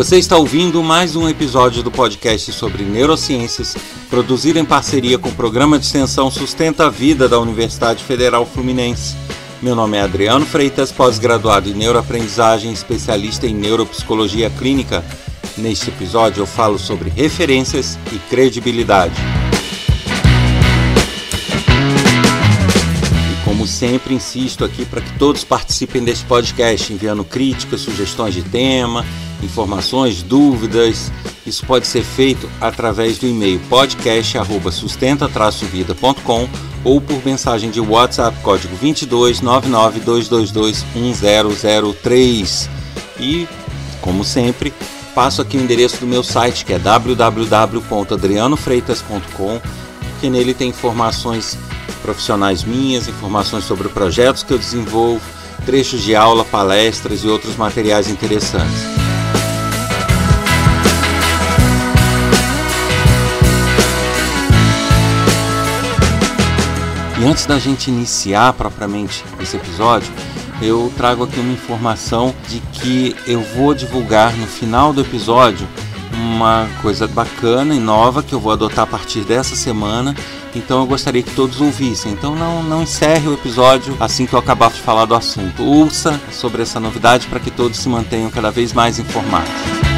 Você 0.00 0.16
está 0.16 0.38
ouvindo 0.38 0.82
mais 0.82 1.14
um 1.14 1.28
episódio 1.28 1.82
do 1.82 1.90
podcast 1.90 2.54
sobre 2.54 2.84
neurociências, 2.84 3.76
produzido 4.08 4.58
em 4.58 4.64
parceria 4.64 5.18
com 5.18 5.28
o 5.28 5.34
programa 5.34 5.78
de 5.78 5.84
extensão 5.84 6.30
Sustenta 6.30 6.86
a 6.86 6.88
Vida 6.88 7.28
da 7.28 7.38
Universidade 7.38 8.02
Federal 8.02 8.46
Fluminense. 8.46 9.14
Meu 9.60 9.74
nome 9.74 9.98
é 9.98 10.00
Adriano 10.00 10.46
Freitas, 10.46 10.90
pós-graduado 10.90 11.68
em 11.68 11.74
neuroaprendizagem, 11.74 12.72
especialista 12.72 13.46
em 13.46 13.54
neuropsicologia 13.54 14.48
clínica. 14.48 15.04
Neste 15.58 15.90
episódio 15.90 16.40
eu 16.40 16.46
falo 16.46 16.78
sobre 16.78 17.10
referências 17.10 17.98
e 18.10 18.16
credibilidade. 18.30 19.20
E 23.30 23.44
como 23.44 23.66
sempre, 23.66 24.14
insisto 24.14 24.64
aqui 24.64 24.86
para 24.86 25.02
que 25.02 25.18
todos 25.18 25.44
participem 25.44 26.02
desse 26.02 26.24
podcast, 26.24 26.90
enviando 26.90 27.22
críticas, 27.22 27.82
sugestões 27.82 28.32
de 28.32 28.40
tema, 28.40 29.04
informações, 29.42 30.22
dúvidas. 30.22 31.10
Isso 31.46 31.64
pode 31.66 31.86
ser 31.86 32.02
feito 32.02 32.50
através 32.60 33.16
do 33.18 33.26
e-mail 33.26 33.60
podcast@sustenta-vida.com 33.68 36.48
ou 36.84 37.00
por 37.00 37.24
mensagem 37.24 37.70
de 37.70 37.80
WhatsApp 37.80 38.36
código 38.42 38.76
22 38.76 39.40
99222 39.40 40.84
1003. 40.94 42.68
E, 43.18 43.48
como 44.00 44.22
sempre, 44.24 44.72
passo 45.14 45.40
aqui 45.42 45.56
o 45.56 45.60
endereço 45.60 45.98
do 45.98 46.06
meu 46.06 46.22
site 46.22 46.64
que 46.64 46.72
é 46.72 46.78
www.adrianofreitas.com, 46.78 49.60
que 50.20 50.30
nele 50.30 50.54
tem 50.54 50.68
informações 50.70 51.58
profissionais 52.02 52.64
minhas, 52.64 53.06
informações 53.08 53.64
sobre 53.64 53.88
projetos 53.88 54.42
que 54.42 54.52
eu 54.52 54.58
desenvolvo, 54.58 55.20
trechos 55.66 56.02
de 56.02 56.16
aula, 56.16 56.44
palestras 56.44 57.24
e 57.24 57.28
outros 57.28 57.56
materiais 57.56 58.08
interessantes. 58.08 59.09
E 67.20 67.24
antes 67.26 67.44
da 67.44 67.58
gente 67.58 67.90
iniciar 67.90 68.54
propriamente 68.54 69.22
esse 69.38 69.54
episódio, 69.54 70.10
eu 70.62 70.90
trago 70.96 71.24
aqui 71.24 71.38
uma 71.38 71.52
informação 71.52 72.34
de 72.48 72.60
que 72.72 73.14
eu 73.26 73.42
vou 73.42 73.74
divulgar 73.74 74.34
no 74.38 74.46
final 74.46 74.90
do 74.90 75.02
episódio 75.02 75.68
uma 76.14 76.66
coisa 76.80 77.06
bacana 77.06 77.74
e 77.74 77.78
nova 77.78 78.22
que 78.22 78.32
eu 78.32 78.40
vou 78.40 78.52
adotar 78.52 78.84
a 78.84 78.86
partir 78.86 79.20
dessa 79.20 79.54
semana. 79.54 80.16
Então 80.54 80.80
eu 80.80 80.86
gostaria 80.86 81.22
que 81.22 81.34
todos 81.34 81.60
ouvissem. 81.60 82.12
Então 82.12 82.34
não, 82.34 82.62
não 82.62 82.84
encerre 82.84 83.28
o 83.28 83.34
episódio 83.34 83.94
assim 84.00 84.24
que 84.24 84.32
eu 84.32 84.38
acabar 84.38 84.70
de 84.70 84.80
falar 84.80 85.04
do 85.04 85.14
assunto. 85.14 85.62
Ouça 85.62 86.18
sobre 86.32 86.62
essa 86.62 86.80
novidade 86.80 87.26
para 87.26 87.38
que 87.38 87.50
todos 87.50 87.78
se 87.78 87.88
mantenham 87.90 88.30
cada 88.30 88.50
vez 88.50 88.72
mais 88.72 88.98
informados. 88.98 89.89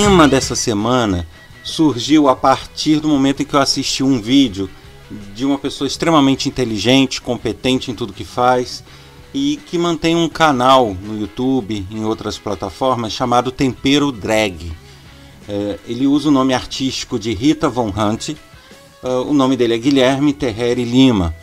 Tema 0.00 0.28
dessa 0.28 0.54
semana 0.54 1.26
surgiu 1.64 2.28
a 2.28 2.36
partir 2.36 3.00
do 3.00 3.08
momento 3.08 3.42
em 3.42 3.44
que 3.44 3.52
eu 3.52 3.58
assisti 3.58 4.04
um 4.04 4.20
vídeo 4.20 4.70
de 5.34 5.44
uma 5.44 5.58
pessoa 5.58 5.88
extremamente 5.88 6.48
inteligente, 6.48 7.20
competente 7.20 7.90
em 7.90 7.94
tudo 7.96 8.12
que 8.12 8.22
faz 8.22 8.84
e 9.34 9.58
que 9.66 9.76
mantém 9.76 10.14
um 10.14 10.28
canal 10.28 10.94
no 10.94 11.18
YouTube, 11.18 11.84
em 11.90 12.04
outras 12.04 12.38
plataformas, 12.38 13.12
chamado 13.12 13.50
Tempero 13.50 14.12
Drag. 14.12 14.70
É, 15.48 15.80
ele 15.88 16.06
usa 16.06 16.28
o 16.28 16.32
nome 16.32 16.54
artístico 16.54 17.18
de 17.18 17.34
Rita 17.34 17.68
Von 17.68 17.88
Hunt. 17.88 18.36
É, 19.02 19.08
o 19.26 19.32
nome 19.32 19.56
dele 19.56 19.74
é 19.74 19.78
Guilherme 19.78 20.32
Terreri 20.32 20.84
Lima. 20.84 21.34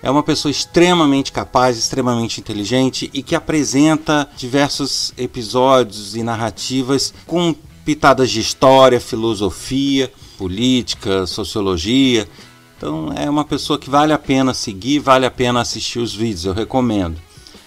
É 0.00 0.08
uma 0.08 0.22
pessoa 0.22 0.52
extremamente 0.52 1.32
capaz, 1.32 1.76
extremamente 1.76 2.38
inteligente 2.38 3.10
e 3.12 3.20
que 3.20 3.34
apresenta 3.34 4.28
diversos 4.36 5.12
episódios 5.18 6.14
e 6.14 6.22
narrativas 6.22 7.12
com 7.26 7.52
pitadas 7.86 8.32
de 8.32 8.40
história, 8.40 9.00
filosofia, 9.00 10.12
política, 10.36 11.24
sociologia. 11.24 12.28
Então 12.76 13.12
é 13.16 13.30
uma 13.30 13.44
pessoa 13.44 13.78
que 13.78 13.88
vale 13.88 14.12
a 14.12 14.18
pena 14.18 14.52
seguir, 14.52 14.98
vale 14.98 15.24
a 15.24 15.30
pena 15.30 15.60
assistir 15.60 16.00
os 16.00 16.12
vídeos, 16.12 16.44
eu 16.44 16.52
recomendo. 16.52 17.16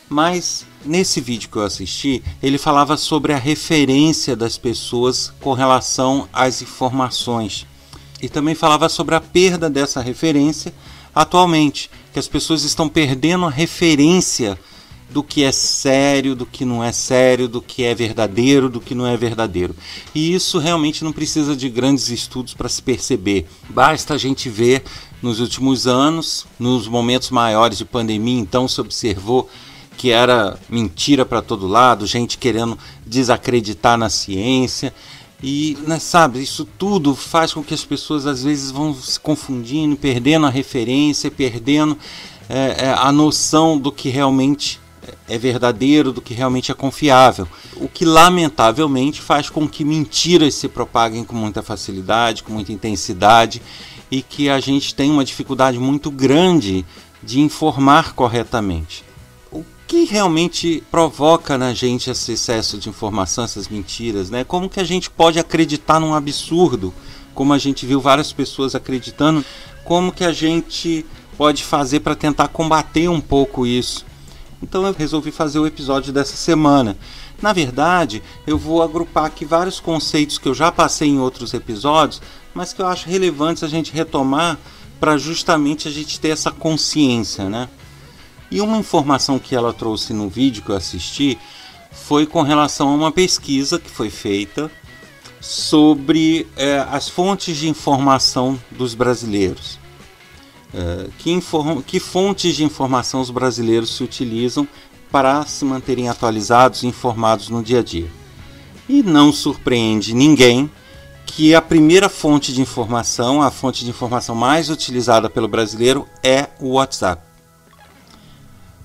Mas 0.10 0.66
nesse 0.84 1.22
vídeo 1.22 1.50
que 1.50 1.56
eu 1.56 1.64
assisti, 1.64 2.22
ele 2.44 2.58
falava 2.58 2.98
sobre 2.98 3.32
a 3.32 3.38
referência 3.38 4.36
das 4.36 4.58
pessoas 4.58 5.32
com 5.40 5.54
relação 5.54 6.28
às 6.34 6.62
informações. 6.62 7.66
E 8.22 8.28
também 8.28 8.56
falava 8.56 8.90
sobre 8.90 9.16
a 9.16 9.22
perda 9.22 9.70
dessa 9.70 10.02
referência 10.02 10.74
atualmente, 11.16 11.90
que 12.12 12.20
as 12.20 12.28
pessoas 12.28 12.66
estão 12.66 12.90
perdendo 12.90 13.46
a 13.46 13.50
referência 13.50 14.60
do 15.10 15.24
que 15.24 15.44
é 15.44 15.52
sério, 15.52 16.36
do 16.36 16.46
que 16.46 16.64
não 16.64 16.84
é 16.84 16.92
sério, 16.92 17.48
do 17.48 17.62
que 17.62 17.84
é 17.84 17.96
verdadeiro, 17.96 18.70
do 18.70 18.80
que 18.80 18.94
não 18.94 19.08
é 19.08 19.18
verdadeiro. 19.18 19.76
E 20.14 20.34
isso 20.34 20.60
realmente 20.60 21.04
não 21.04 21.12
precisa 21.12 21.56
de 21.56 21.68
grandes 21.70 22.10
estudos 22.10 22.54
para 22.54 22.70
se 22.70 22.82
perceber. 22.82 23.48
Basta 23.70 24.14
a 24.14 24.18
gente 24.18 24.50
ver 24.50 24.84
nos 25.22 25.40
últimos 25.40 25.88
anos, 25.88 26.46
nos 26.60 26.88
momentos 26.88 27.30
maiores 27.30 27.78
de 27.78 27.86
pandemia, 27.86 28.40
então 28.40 28.68
se 28.68 28.80
observou 28.80 29.50
que 29.98 30.12
era 30.12 30.58
mentira 30.70 31.26
para 31.26 31.42
todo 31.42 31.68
lado, 31.68 32.06
gente 32.06 32.38
querendo 32.38 32.78
desacreditar 33.06 33.98
na 33.98 34.10
ciência. 34.10 34.94
E, 35.42 35.78
né, 35.88 36.00
sabe, 36.00 36.42
isso 36.42 36.66
tudo 36.78 37.16
faz 37.16 37.54
com 37.54 37.64
que 37.64 37.74
as 37.74 37.84
pessoas 37.84 38.26
às 38.26 38.44
vezes 38.44 38.72
vão 38.72 38.94
se 38.94 39.20
confundindo, 39.20 39.98
perdendo 39.98 40.46
a 40.46 40.50
referência, 40.50 41.30
perdendo 41.30 41.98
é, 42.48 42.94
a 42.98 43.12
noção 43.12 43.78
do 43.78 43.92
que 43.92 44.10
realmente 44.10 44.80
é 45.28 45.38
verdadeiro, 45.38 46.12
do 46.12 46.22
que 46.22 46.34
realmente 46.34 46.72
é 46.72 46.76
confiável. 46.76 47.48
O 47.76 47.88
que 47.88 48.06
lamentavelmente 48.06 49.22
faz 49.22 49.50
com 49.50 49.68
que 49.68 49.84
mentiras 49.84 50.56
se 50.56 50.68
propaguem 50.68 51.24
com 51.24 51.36
muita 51.36 51.62
facilidade, 51.62 52.44
com 52.44 52.54
muita 52.54 52.72
intensidade 52.72 53.62
e 54.12 54.22
que 54.22 54.50
a 54.50 54.60
gente 54.60 54.96
tem 54.96 55.12
uma 55.12 55.24
dificuldade 55.24 55.78
muito 55.78 56.10
grande 56.10 56.86
de 57.22 57.40
informar 57.40 58.14
corretamente. 58.14 59.04
O 59.52 59.64
que 59.88 60.06
realmente 60.06 60.84
provoca 60.90 61.58
na 61.58 61.74
gente 61.74 62.10
esse 62.10 62.34
excesso 62.34 62.78
de 62.78 62.90
informação, 62.90 63.44
essas 63.44 63.68
mentiras, 63.68 64.30
né? 64.30 64.44
Como 64.44 64.70
que 64.70 64.80
a 64.80 64.84
gente 64.84 65.10
pode 65.10 65.40
acreditar 65.40 66.00
num 66.00 66.14
absurdo, 66.14 66.94
como 67.34 67.54
a 67.54 67.58
gente 67.58 67.86
viu 67.86 68.02
várias 68.02 68.34
pessoas 68.34 68.76
acreditando, 68.76 69.46
como 69.84 70.12
que 70.12 70.24
a 70.24 70.32
gente 70.32 71.06
pode 71.38 71.64
fazer 71.64 72.02
para 72.02 72.16
tentar 72.16 72.50
combater 72.50 73.10
um 73.10 73.22
pouco 73.22 73.66
isso? 73.66 74.06
Então 74.62 74.86
eu 74.86 74.94
resolvi 74.94 75.32
fazer 75.32 75.60
o 75.60 75.66
episódio 75.66 76.12
dessa 76.12 76.36
semana. 76.36 76.98
Na 77.42 77.54
verdade, 77.54 78.22
eu 78.46 78.58
vou 78.58 78.84
agrupar 78.84 79.26
aqui 79.26 79.46
vários 79.46 79.80
conceitos 79.80 80.38
que 80.38 80.48
eu 80.48 80.54
já 80.54 80.72
passei 80.72 81.08
em 81.08 81.20
outros 81.20 81.54
episódios, 81.54 82.22
mas 82.54 82.74
que 82.74 82.82
eu 82.82 82.88
acho 82.88 83.10
relevantes 83.10 83.64
a 83.64 83.68
gente 83.68 83.94
retomar 83.94 84.58
para 85.00 85.18
justamente 85.18 85.88
a 85.88 85.92
gente 85.92 86.20
ter 86.20 86.30
essa 86.30 86.52
consciência, 86.52 87.50
né? 87.50 87.70
E 88.52 88.60
uma 88.60 88.78
informação 88.78 89.40
que 89.40 89.56
ela 89.56 89.72
trouxe 89.72 90.12
no 90.12 90.28
vídeo 90.28 90.64
que 90.64 90.72
eu 90.72 90.76
assisti 90.76 91.38
foi 91.92 92.26
com 92.26 92.42
relação 92.42 92.90
a 92.90 92.96
uma 92.96 93.12
pesquisa 93.12 93.80
que 93.80 93.90
foi 93.90 94.10
feita 94.10 94.70
sobre 95.40 96.48
é, 96.58 96.80
as 96.92 97.08
fontes 97.08 97.56
de 97.58 97.70
informação 97.70 98.60
dos 98.72 98.94
brasileiros. 98.94 99.80
Eh, 100.74 101.10
que, 101.18 101.32
inform 101.32 101.82
que 101.82 102.00
fontes 102.00 102.56
de 102.56 102.64
informação 102.64 103.22
os 103.22 103.32
brasileiros 103.32 103.96
se 103.96 104.04
utilizam 104.04 104.68
para 105.12 105.44
se 105.46 105.66
manterem 105.66 106.10
atualizados 106.10 106.84
e 106.84 106.88
informados 106.88 107.50
no 107.50 107.64
dia 107.64 107.80
a 107.80 107.84
dia. 107.84 108.10
E 108.88 109.02
não 109.02 109.34
surpreende 109.34 110.14
ninguém 110.14 110.70
que 111.26 111.56
a 111.56 111.62
primeira 111.62 112.08
fonte 112.08 112.54
de 112.54 112.62
informação, 112.62 113.42
a 113.42 113.50
fonte 113.50 113.84
de 113.84 113.90
informação 113.90 114.36
mais 114.36 114.70
utilizada 114.70 115.30
pelo 115.30 115.48
brasileiro 115.48 116.08
é 116.24 116.50
o 116.60 116.74
WhatsApp. 116.74 117.22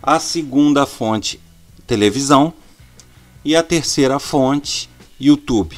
A 0.02 0.18
segunda 0.18 0.86
fonte, 0.86 1.40
televisão. 1.86 2.52
E 3.44 3.54
a 3.54 3.62
terceira 3.62 4.18
fonte, 4.18 4.88
YouTube. 5.20 5.76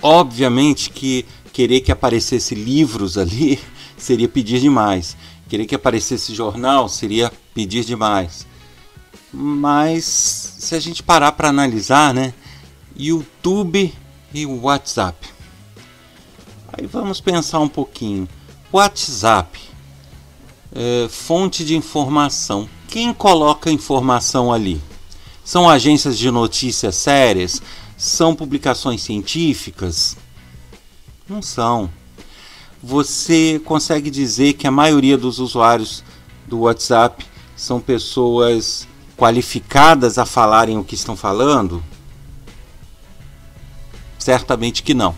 Obviamente 0.00 0.88
que 0.88 1.26
querer 1.52 1.82
que 1.82 1.92
aparecesse 1.92 2.54
livros 2.54 3.18
ali 3.18 3.60
seria 4.02 4.28
pedir 4.28 4.60
demais. 4.60 5.16
Querer 5.48 5.66
que 5.66 5.74
aparecesse 5.74 6.34
jornal 6.34 6.88
seria 6.88 7.32
pedir 7.54 7.84
demais. 7.84 8.46
Mas 9.32 10.04
se 10.58 10.74
a 10.74 10.80
gente 10.80 11.02
parar 11.02 11.32
para 11.32 11.48
analisar, 11.48 12.12
né? 12.12 12.34
YouTube 12.96 13.92
e 14.34 14.46
WhatsApp. 14.46 15.28
Aí 16.72 16.86
vamos 16.86 17.20
pensar 17.20 17.60
um 17.60 17.68
pouquinho. 17.68 18.28
WhatsApp, 18.72 19.60
é, 20.74 21.06
fonte 21.08 21.64
de 21.64 21.76
informação. 21.76 22.68
Quem 22.88 23.12
coloca 23.12 23.70
informação 23.70 24.52
ali? 24.52 24.80
São 25.44 25.68
agências 25.68 26.16
de 26.16 26.30
notícias 26.30 26.94
sérias? 26.96 27.60
São 27.96 28.34
publicações 28.34 29.02
científicas? 29.02 30.16
Não 31.28 31.42
são 31.42 31.90
você 32.82 33.60
consegue 33.64 34.10
dizer 34.10 34.54
que 34.54 34.66
a 34.66 34.70
maioria 34.70 35.16
dos 35.16 35.38
usuários 35.38 36.02
do 36.46 36.60
WhatsApp 36.60 37.24
são 37.54 37.80
pessoas 37.80 38.88
qualificadas 39.16 40.18
a 40.18 40.26
falarem 40.26 40.76
o 40.76 40.82
que 40.82 40.96
estão 40.96 41.16
falando? 41.16 41.82
Certamente 44.18 44.82
que 44.82 44.94
não. 44.94 45.14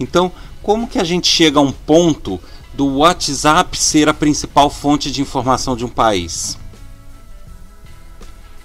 Então, 0.00 0.32
como 0.62 0.88
que 0.88 0.98
a 0.98 1.04
gente 1.04 1.28
chega 1.28 1.60
a 1.60 1.62
um 1.62 1.70
ponto 1.70 2.40
do 2.72 2.96
WhatsApp 2.96 3.78
ser 3.78 4.08
a 4.08 4.14
principal 4.14 4.68
fonte 4.68 5.12
de 5.12 5.22
informação 5.22 5.76
de 5.76 5.84
um 5.84 5.88
país? 5.88 6.58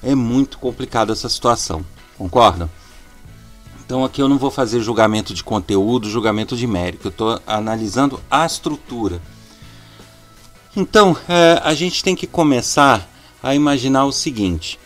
É 0.02 0.16
muito 0.16 0.58
complicada 0.58 1.12
essa 1.12 1.30
situação, 1.30 1.86
concordam? 2.18 2.70
Então 3.90 4.06
aqui 4.06 4.22
eu 4.22 4.30
não 4.30 4.38
vou 4.38 4.52
fazer 4.52 4.82
julgamento 4.82 5.34
de 5.34 5.44
conteúdo, 5.44 6.08
julgamento 6.08 6.56
de 6.56 6.68
mérito, 6.68 7.08
eu 7.08 7.10
estou 7.10 7.42
analisando 7.48 8.22
a 8.30 8.46
estrutura. 8.46 9.20
Então 10.78 11.18
é, 11.28 11.60
a 11.64 11.74
gente 11.74 12.04
tem 12.04 12.16
que 12.16 12.28
começar 12.28 13.10
a 13.42 13.56
imaginar 13.56 14.06
o 14.06 14.12
seguinte: 14.12 14.80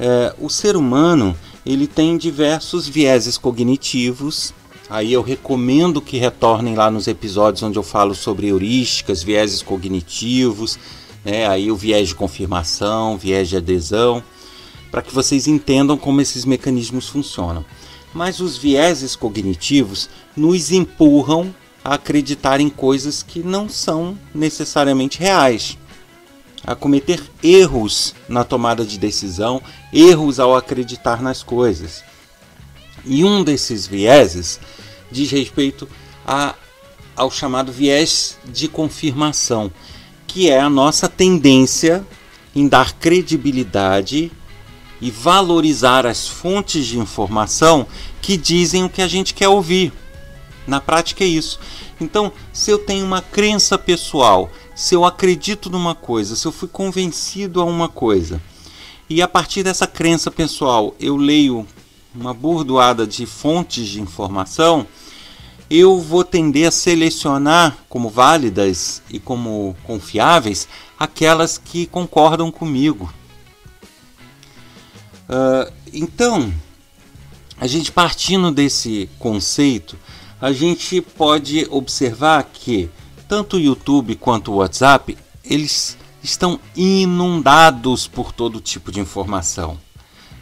é, 0.00 0.34
o 0.38 0.48
ser 0.48 0.74
humano 0.74 1.36
ele 1.66 1.86
tem 1.86 2.16
diversos 2.16 2.88
vieses 2.88 3.36
cognitivos. 3.36 4.54
Aí 4.88 5.12
eu 5.12 5.20
recomendo 5.20 6.00
que 6.00 6.16
retornem 6.16 6.74
lá 6.74 6.90
nos 6.90 7.06
episódios 7.06 7.62
onde 7.62 7.78
eu 7.78 7.82
falo 7.82 8.14
sobre 8.14 8.46
heurísticas, 8.46 9.22
vieses 9.22 9.60
cognitivos, 9.60 10.78
né? 11.22 11.46
aí 11.46 11.70
o 11.70 11.76
viés 11.76 12.08
de 12.08 12.14
confirmação, 12.14 13.18
viés 13.18 13.50
de 13.50 13.58
adesão, 13.58 14.24
para 14.90 15.02
que 15.02 15.12
vocês 15.12 15.46
entendam 15.46 15.98
como 15.98 16.22
esses 16.22 16.46
mecanismos 16.46 17.06
funcionam. 17.06 17.62
Mas 18.16 18.40
os 18.40 18.56
vieses 18.56 19.14
cognitivos 19.14 20.08
nos 20.34 20.72
empurram 20.72 21.54
a 21.84 21.96
acreditar 21.96 22.62
em 22.62 22.70
coisas 22.70 23.22
que 23.22 23.40
não 23.40 23.68
são 23.68 24.18
necessariamente 24.34 25.18
reais 25.18 25.76
a 26.64 26.74
cometer 26.74 27.22
erros 27.42 28.14
na 28.26 28.42
tomada 28.42 28.86
de 28.86 28.98
decisão, 28.98 29.60
erros 29.92 30.40
ao 30.40 30.56
acreditar 30.56 31.20
nas 31.20 31.42
coisas. 31.42 32.02
E 33.04 33.22
um 33.22 33.44
desses 33.44 33.86
vieses 33.86 34.58
diz 35.12 35.30
respeito 35.30 35.86
a, 36.26 36.54
ao 37.14 37.30
chamado 37.30 37.70
viés 37.70 38.38
de 38.46 38.66
confirmação, 38.66 39.70
que 40.26 40.48
é 40.48 40.58
a 40.58 40.70
nossa 40.70 41.06
tendência 41.06 42.02
em 42.54 42.66
dar 42.66 42.94
credibilidade 42.94 44.32
e 45.00 45.10
valorizar 45.10 46.06
as 46.06 46.26
fontes 46.26 46.86
de 46.86 46.98
informação 46.98 47.86
que 48.20 48.36
dizem 48.36 48.84
o 48.84 48.88
que 48.88 49.02
a 49.02 49.08
gente 49.08 49.34
quer 49.34 49.48
ouvir. 49.48 49.92
Na 50.66 50.80
prática 50.80 51.22
é 51.22 51.26
isso. 51.26 51.60
Então, 52.00 52.32
se 52.52 52.70
eu 52.70 52.78
tenho 52.78 53.04
uma 53.04 53.22
crença 53.22 53.78
pessoal 53.78 54.50
se 54.76 54.94
eu 54.94 55.06
acredito 55.06 55.70
numa 55.70 55.94
coisa, 55.94 56.36
se 56.36 56.46
eu 56.46 56.52
fui 56.52 56.68
convencido 56.68 57.62
a 57.62 57.64
uma 57.64 57.88
coisa, 57.88 58.42
e 59.08 59.22
a 59.22 59.26
partir 59.26 59.62
dessa 59.62 59.86
crença 59.86 60.30
pessoal 60.30 60.94
eu 61.00 61.16
leio 61.16 61.66
uma 62.14 62.34
bordoada 62.34 63.06
de 63.06 63.24
fontes 63.24 63.88
de 63.88 64.02
informação, 64.02 64.86
eu 65.70 65.98
vou 65.98 66.22
tender 66.22 66.68
a 66.68 66.70
selecionar 66.70 67.78
como 67.88 68.10
válidas 68.10 69.02
e 69.10 69.18
como 69.18 69.74
confiáveis 69.84 70.68
aquelas 70.98 71.56
que 71.56 71.86
concordam 71.86 72.50
comigo. 72.50 73.10
Uh, 75.28 75.72
então, 75.92 76.52
a 77.58 77.66
gente 77.66 77.90
partindo 77.90 78.50
desse 78.52 79.08
conceito, 79.18 79.96
a 80.40 80.52
gente 80.52 81.00
pode 81.00 81.66
observar 81.70 82.44
que 82.44 82.90
tanto 83.28 83.56
o 83.56 83.60
YouTube 83.60 84.14
quanto 84.16 84.52
o 84.52 84.56
WhatsApp, 84.56 85.16
eles 85.44 85.96
estão 86.22 86.60
inundados 86.76 88.06
por 88.06 88.32
todo 88.32 88.60
tipo 88.60 88.92
de 88.92 89.00
informação. 89.00 89.78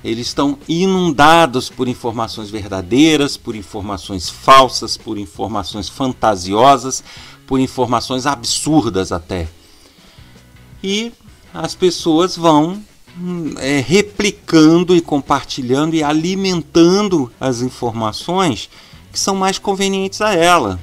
Eles 0.03 0.27
estão 0.27 0.59
inundados 0.69 1.71
por 1.71 1.89
informações 1.89 2.51
verdadeiras, 2.51 3.39
por 3.39 3.57
informações 3.57 4.29
falsas, 4.29 4.99
por 4.99 5.17
informações 5.17 5.89
fantasiosas, 5.89 7.03
por 7.47 7.59
informações 7.59 8.27
absurdas 8.27 9.13
até. 9.13 9.49
E 10.83 11.11
as 11.55 11.75
pessoas 11.75 12.37
vão 12.37 12.83
é, 13.59 13.81
replicando 14.14 14.94
e 14.94 15.00
compartilhando 15.00 15.96
e 15.96 16.02
alimentando 16.02 17.32
as 17.40 17.61
informações 17.61 18.70
que 19.12 19.19
são 19.19 19.34
mais 19.34 19.58
convenientes 19.58 20.20
a 20.20 20.32
ela 20.32 20.81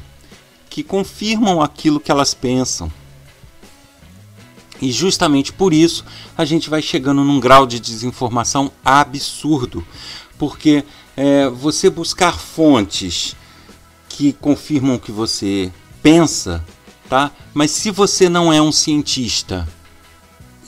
que 0.70 0.84
confirmam 0.84 1.62
aquilo 1.62 2.00
que 2.00 2.12
elas 2.12 2.34
pensam. 2.34 2.92
E 4.82 4.92
justamente 4.92 5.54
por 5.54 5.74
isso 5.74 6.04
a 6.38 6.44
gente 6.44 6.70
vai 6.70 6.82
chegando 6.82 7.24
num 7.24 7.40
grau 7.40 7.66
de 7.66 7.80
desinformação 7.80 8.72
absurdo, 8.84 9.86
porque 10.38 10.84
é, 11.16 11.48
você 11.50 11.90
buscar 11.90 12.38
fontes 12.38 13.36
que 14.10 14.34
confirmam 14.34 14.96
o 14.96 15.00
que 15.00 15.12
você 15.12 15.72
pensa, 16.04 16.66
tá? 17.10 17.32
Mas 17.54 17.72
se 17.72 17.92
você 17.92 18.28
não 18.28 18.52
é 18.52 18.62
um 18.62 18.72
cientista 18.72 19.68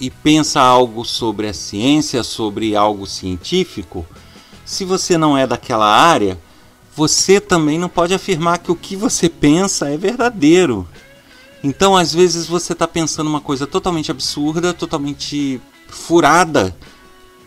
e 0.03 0.09
pensa 0.09 0.59
algo 0.59 1.05
sobre 1.05 1.47
a 1.47 1.53
ciência, 1.53 2.23
sobre 2.23 2.75
algo 2.75 3.07
científico, 3.07 4.05
se 4.65 4.83
você 4.83 5.17
não 5.17 5.37
é 5.37 5.47
daquela 5.47 5.85
área, 5.85 6.37
você 6.93 7.39
também 7.39 7.79
não 7.79 7.87
pode 7.87 8.13
afirmar 8.13 8.57
que 8.57 8.69
o 8.69 8.75
que 8.75 8.97
você 8.97 9.29
pensa 9.29 9.89
é 9.89 9.95
verdadeiro. 9.95 10.85
Então, 11.63 11.95
às 11.95 12.13
vezes, 12.13 12.45
você 12.45 12.73
está 12.73 12.85
pensando 12.85 13.29
uma 13.29 13.39
coisa 13.39 13.65
totalmente 13.65 14.11
absurda, 14.11 14.73
totalmente 14.73 15.61
furada, 15.87 16.75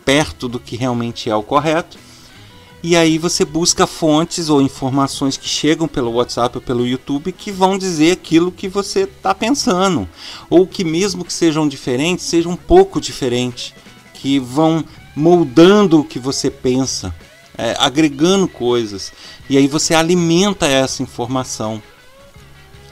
perto 0.03 0.47
do 0.47 0.59
que 0.59 0.75
realmente 0.75 1.29
é 1.29 1.35
o 1.35 1.43
correto. 1.43 1.99
E 2.89 2.95
aí 2.95 3.17
você 3.17 3.43
busca 3.43 3.85
fontes 3.85 4.47
ou 4.47 4.61
informações 4.61 5.35
que 5.35 5.45
chegam 5.45 5.89
pelo 5.89 6.13
WhatsApp 6.13 6.57
ou 6.57 6.61
pelo 6.61 6.87
YouTube 6.87 7.33
que 7.33 7.51
vão 7.51 7.77
dizer 7.77 8.13
aquilo 8.13 8.49
que 8.49 8.69
você 8.69 9.01
está 9.01 9.35
pensando. 9.35 10.07
Ou 10.49 10.65
que, 10.65 10.85
mesmo 10.85 11.25
que 11.25 11.33
sejam 11.33 11.67
diferentes, 11.67 12.23
sejam 12.23 12.53
um 12.53 12.55
pouco 12.55 13.01
diferentes. 13.01 13.73
Que 14.13 14.39
vão 14.39 14.85
moldando 15.13 15.99
o 15.99 16.03
que 16.05 16.17
você 16.17 16.49
pensa 16.49 17.13
é, 17.57 17.75
agregando 17.77 18.47
coisas. 18.47 19.11
E 19.49 19.57
aí 19.57 19.67
você 19.67 19.93
alimenta 19.93 20.65
essa 20.65 21.03
informação. 21.03 21.83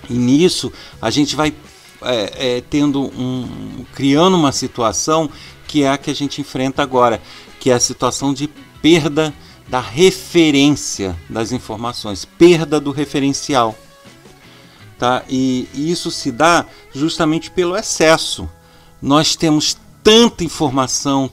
E 0.10 0.14
nisso 0.14 0.74
a 1.02 1.10
gente 1.10 1.38
vai 1.38 1.54
é, 2.02 2.58
é, 2.58 2.62
tendo 2.70 3.02
um. 3.02 3.86
criando 3.94 4.36
uma 4.36 4.52
situação 4.52 5.30
que 5.66 5.84
é 5.84 5.90
a 5.90 5.98
que 5.98 6.12
a 6.12 6.14
gente 6.14 6.42
enfrenta 6.42 6.84
agora, 6.84 7.22
que 7.62 7.70
é 7.70 7.74
a 7.74 7.80
situação 7.80 8.34
de 8.34 8.50
perda 8.82 9.34
da 9.68 9.80
referência 9.80 11.16
das 11.30 11.52
informações, 11.52 12.26
perda 12.26 12.80
do 12.80 12.92
referencial. 12.92 13.76
Tá? 14.98 15.24
E, 15.30 15.68
isso 15.74 16.12
se 16.12 16.32
dá 16.32 16.66
justamente 16.94 17.52
pelo 17.52 17.76
excesso. 17.76 18.50
Nós 19.02 19.36
temos 19.36 19.78
tanta 20.04 20.44
informação, 20.44 21.30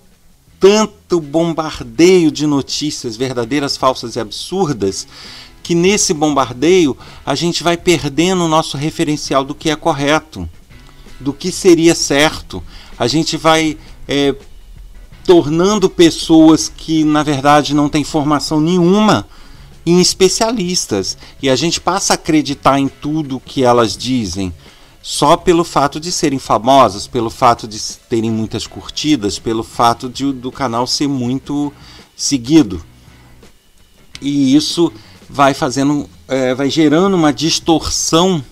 tanto 0.58 1.20
bombardeio 1.20 2.30
de 2.30 2.46
notícias 2.46 3.16
verdadeiras, 3.16 3.76
falsas 3.76 4.16
e 4.16 4.20
absurdas 4.20 5.06
que 5.62 5.74
nesse 5.74 6.12
bombardeio 6.12 6.96
a 7.24 7.34
gente 7.34 7.62
vai 7.62 7.76
perdendo 7.76 8.44
o 8.44 8.48
nosso 8.48 8.76
referencial 8.76 9.44
do 9.44 9.54
que 9.54 9.70
é 9.70 9.76
correto, 9.76 10.48
do 11.20 11.32
que 11.32 11.52
seria 11.52 11.94
certo. 11.94 12.62
A 12.98 13.06
gente 13.06 13.36
vai 13.36 13.78
é, 14.08 14.34
tornando 15.25 15.88
pessoas 15.88 16.69
que 16.69 17.05
na 17.05 17.23
verdade 17.23 17.75
não 17.75 17.88
têm 17.88 18.05
formação 18.05 18.61
nenhuma 18.61 19.26
em 19.85 20.00
especialistas 20.00 21.17
e 21.43 21.50
a 21.50 21.57
gente 21.57 21.81
passa 21.81 22.12
a 22.12 22.14
acreditar 22.14 22.79
em 22.79 22.88
tudo 22.88 23.41
que 23.41 23.64
elas 23.64 23.97
dizem 23.97 24.52
só 25.02 25.37
pelo 25.37 25.64
fato 25.64 25.99
de 25.99 26.12
serem 26.12 26.38
famosas, 26.38 27.09
pelo 27.09 27.29
fato 27.29 27.67
de 27.67 27.81
terem 28.09 28.31
muitas 28.31 28.69
curtidas, 28.69 29.38
pelo 29.38 29.64
fato 29.64 30.09
de, 30.09 30.33
do 30.33 30.52
canal 30.52 30.87
ser 30.87 31.09
muito 31.09 31.73
seguido. 32.17 32.85
E 34.21 34.55
isso 34.55 34.93
vai 35.29 35.55
fazendo, 35.55 36.09
é, 36.29 36.55
vai 36.55 36.71
gerando 36.71 37.14
uma 37.14 37.33
distorção 37.33 38.45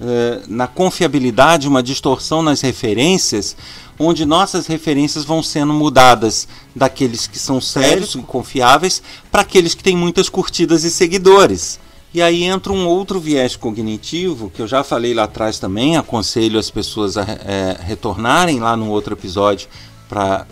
é, 0.00 0.42
na 0.48 0.66
confiabilidade, 0.66 1.68
uma 1.68 1.82
distorção 1.82 2.42
nas 2.42 2.60
referências, 2.60 3.56
onde 4.04 4.24
nossas 4.24 4.66
referências 4.66 5.24
vão 5.24 5.42
sendo 5.42 5.72
mudadas 5.72 6.48
daqueles 6.74 7.26
que 7.26 7.38
são 7.38 7.60
sérios 7.60 8.14
e 8.14 8.18
confiáveis 8.18 9.02
para 9.30 9.42
aqueles 9.42 9.74
que 9.74 9.82
têm 9.82 9.96
muitas 9.96 10.28
curtidas 10.28 10.84
e 10.84 10.90
seguidores. 10.90 11.78
E 12.14 12.20
aí 12.20 12.44
entra 12.44 12.72
um 12.72 12.86
outro 12.86 13.18
viés 13.18 13.56
cognitivo, 13.56 14.50
que 14.50 14.60
eu 14.60 14.66
já 14.66 14.84
falei 14.84 15.14
lá 15.14 15.24
atrás 15.24 15.58
também, 15.58 15.96
aconselho 15.96 16.58
as 16.58 16.70
pessoas 16.70 17.16
a 17.16 17.22
é, 17.22 17.78
retornarem 17.80 18.60
lá 18.60 18.76
no 18.76 18.90
outro 18.90 19.14
episódio 19.14 19.68
para 20.08 20.46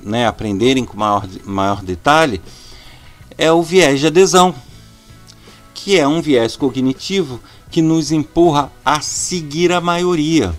né, 0.00 0.26
aprenderem 0.26 0.84
com 0.84 0.98
maior, 0.98 1.26
maior 1.44 1.82
detalhe, 1.82 2.42
é 3.38 3.50
o 3.52 3.62
viés 3.62 4.00
de 4.00 4.08
adesão, 4.08 4.54
que 5.72 5.96
é 5.96 6.06
um 6.06 6.20
viés 6.20 6.56
cognitivo 6.56 7.40
que 7.70 7.80
nos 7.80 8.10
empurra 8.10 8.70
a 8.84 9.00
seguir 9.00 9.72
a 9.72 9.80
maioria. 9.80 10.54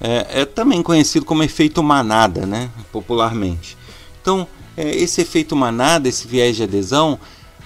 É, 0.00 0.42
é, 0.42 0.44
também 0.44 0.82
conhecido 0.82 1.24
como 1.24 1.42
efeito 1.42 1.82
manada, 1.82 2.46
né, 2.46 2.70
popularmente. 2.92 3.76
Então, 4.20 4.46
é, 4.76 4.94
esse 4.94 5.20
efeito 5.20 5.56
manada, 5.56 6.08
esse 6.08 6.26
viés 6.26 6.56
de 6.56 6.62
adesão, 6.62 7.18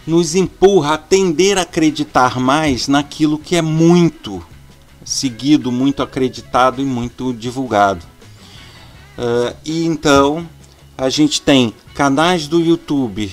nos 0.06 0.34
empurra 0.34 0.94
a 0.94 0.98
tender 0.98 1.58
a 1.58 1.62
acreditar 1.62 2.38
mais 2.38 2.88
naquilo 2.88 3.38
que 3.38 3.56
é 3.56 3.62
muito 3.62 4.44
seguido, 5.04 5.72
muito 5.72 6.02
acreditado 6.02 6.80
e 6.80 6.84
muito 6.84 7.32
divulgado. 7.32 8.04
Uh, 9.18 9.54
e 9.64 9.84
então 9.84 10.48
a 10.96 11.10
gente 11.10 11.42
tem 11.42 11.74
canais 11.94 12.46
do 12.46 12.60
YouTube 12.60 13.30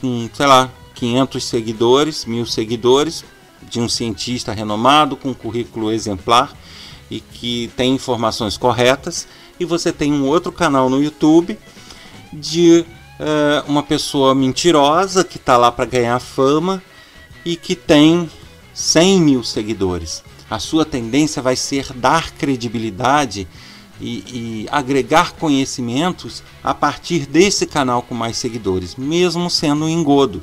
com, 0.00 0.28
sei 0.32 0.46
lá, 0.46 0.70
500 0.94 1.44
seguidores, 1.44 2.24
mil 2.24 2.46
seguidores, 2.46 3.24
de 3.68 3.80
um 3.80 3.88
cientista 3.88 4.52
renomado 4.52 5.16
com 5.16 5.34
currículo 5.34 5.90
exemplar 5.90 6.52
e 7.14 7.20
que 7.20 7.70
tem 7.76 7.94
informações 7.94 8.56
corretas. 8.56 9.28
E 9.58 9.64
você 9.64 9.92
tem 9.92 10.12
um 10.12 10.26
outro 10.26 10.50
canal 10.50 10.90
no 10.90 11.00
YouTube 11.00 11.56
de 12.32 12.84
uh, 13.20 13.70
uma 13.70 13.84
pessoa 13.84 14.34
mentirosa 14.34 15.22
que 15.22 15.36
está 15.36 15.56
lá 15.56 15.70
para 15.70 15.84
ganhar 15.84 16.18
fama 16.18 16.82
e 17.44 17.54
que 17.54 17.76
tem 17.76 18.28
100 18.72 19.20
mil 19.20 19.44
seguidores. 19.44 20.24
A 20.50 20.58
sua 20.58 20.84
tendência 20.84 21.40
vai 21.40 21.54
ser 21.54 21.92
dar 21.92 22.32
credibilidade 22.32 23.46
e, 24.00 24.64
e, 24.64 24.66
agregar 24.72 25.34
conhecimentos 25.34 26.42
a 26.64 26.74
partir 26.74 27.26
desse 27.26 27.64
canal 27.64 28.02
com 28.02 28.14
mais 28.14 28.36
seguidores, 28.36 28.96
mesmo 28.96 29.48
sendo 29.48 29.84
um 29.84 29.88
engodo. 29.88 30.42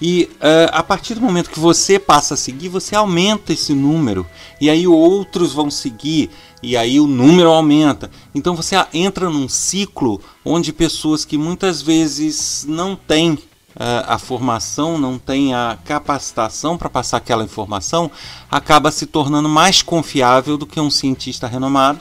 E 0.00 0.30
uh, 0.36 0.70
a 0.72 0.82
partir 0.82 1.14
do 1.14 1.20
momento 1.20 1.50
que 1.50 1.60
você 1.60 1.98
passa 1.98 2.34
a 2.34 2.36
seguir, 2.36 2.68
você 2.68 2.96
aumenta 2.96 3.52
esse 3.52 3.74
número. 3.74 4.26
E 4.60 4.70
aí 4.70 4.86
outros 4.86 5.52
vão 5.52 5.70
seguir. 5.70 6.30
E 6.62 6.76
aí 6.76 6.98
o 6.98 7.06
número 7.06 7.50
aumenta. 7.50 8.10
Então 8.34 8.56
você 8.56 8.76
entra 8.94 9.28
num 9.28 9.48
ciclo 9.48 10.20
onde 10.44 10.72
pessoas 10.72 11.24
que 11.24 11.36
muitas 11.36 11.82
vezes 11.82 12.64
não 12.68 12.96
têm 12.96 13.32
uh, 13.32 14.04
a 14.06 14.18
formação, 14.18 14.98
não 14.98 15.18
têm 15.18 15.54
a 15.54 15.78
capacitação 15.84 16.76
para 16.76 16.88
passar 16.88 17.18
aquela 17.18 17.44
informação, 17.44 18.10
acaba 18.50 18.90
se 18.90 19.06
tornando 19.06 19.48
mais 19.48 19.82
confiável 19.82 20.56
do 20.56 20.66
que 20.66 20.80
um 20.80 20.90
cientista 20.90 21.46
renomado, 21.46 22.00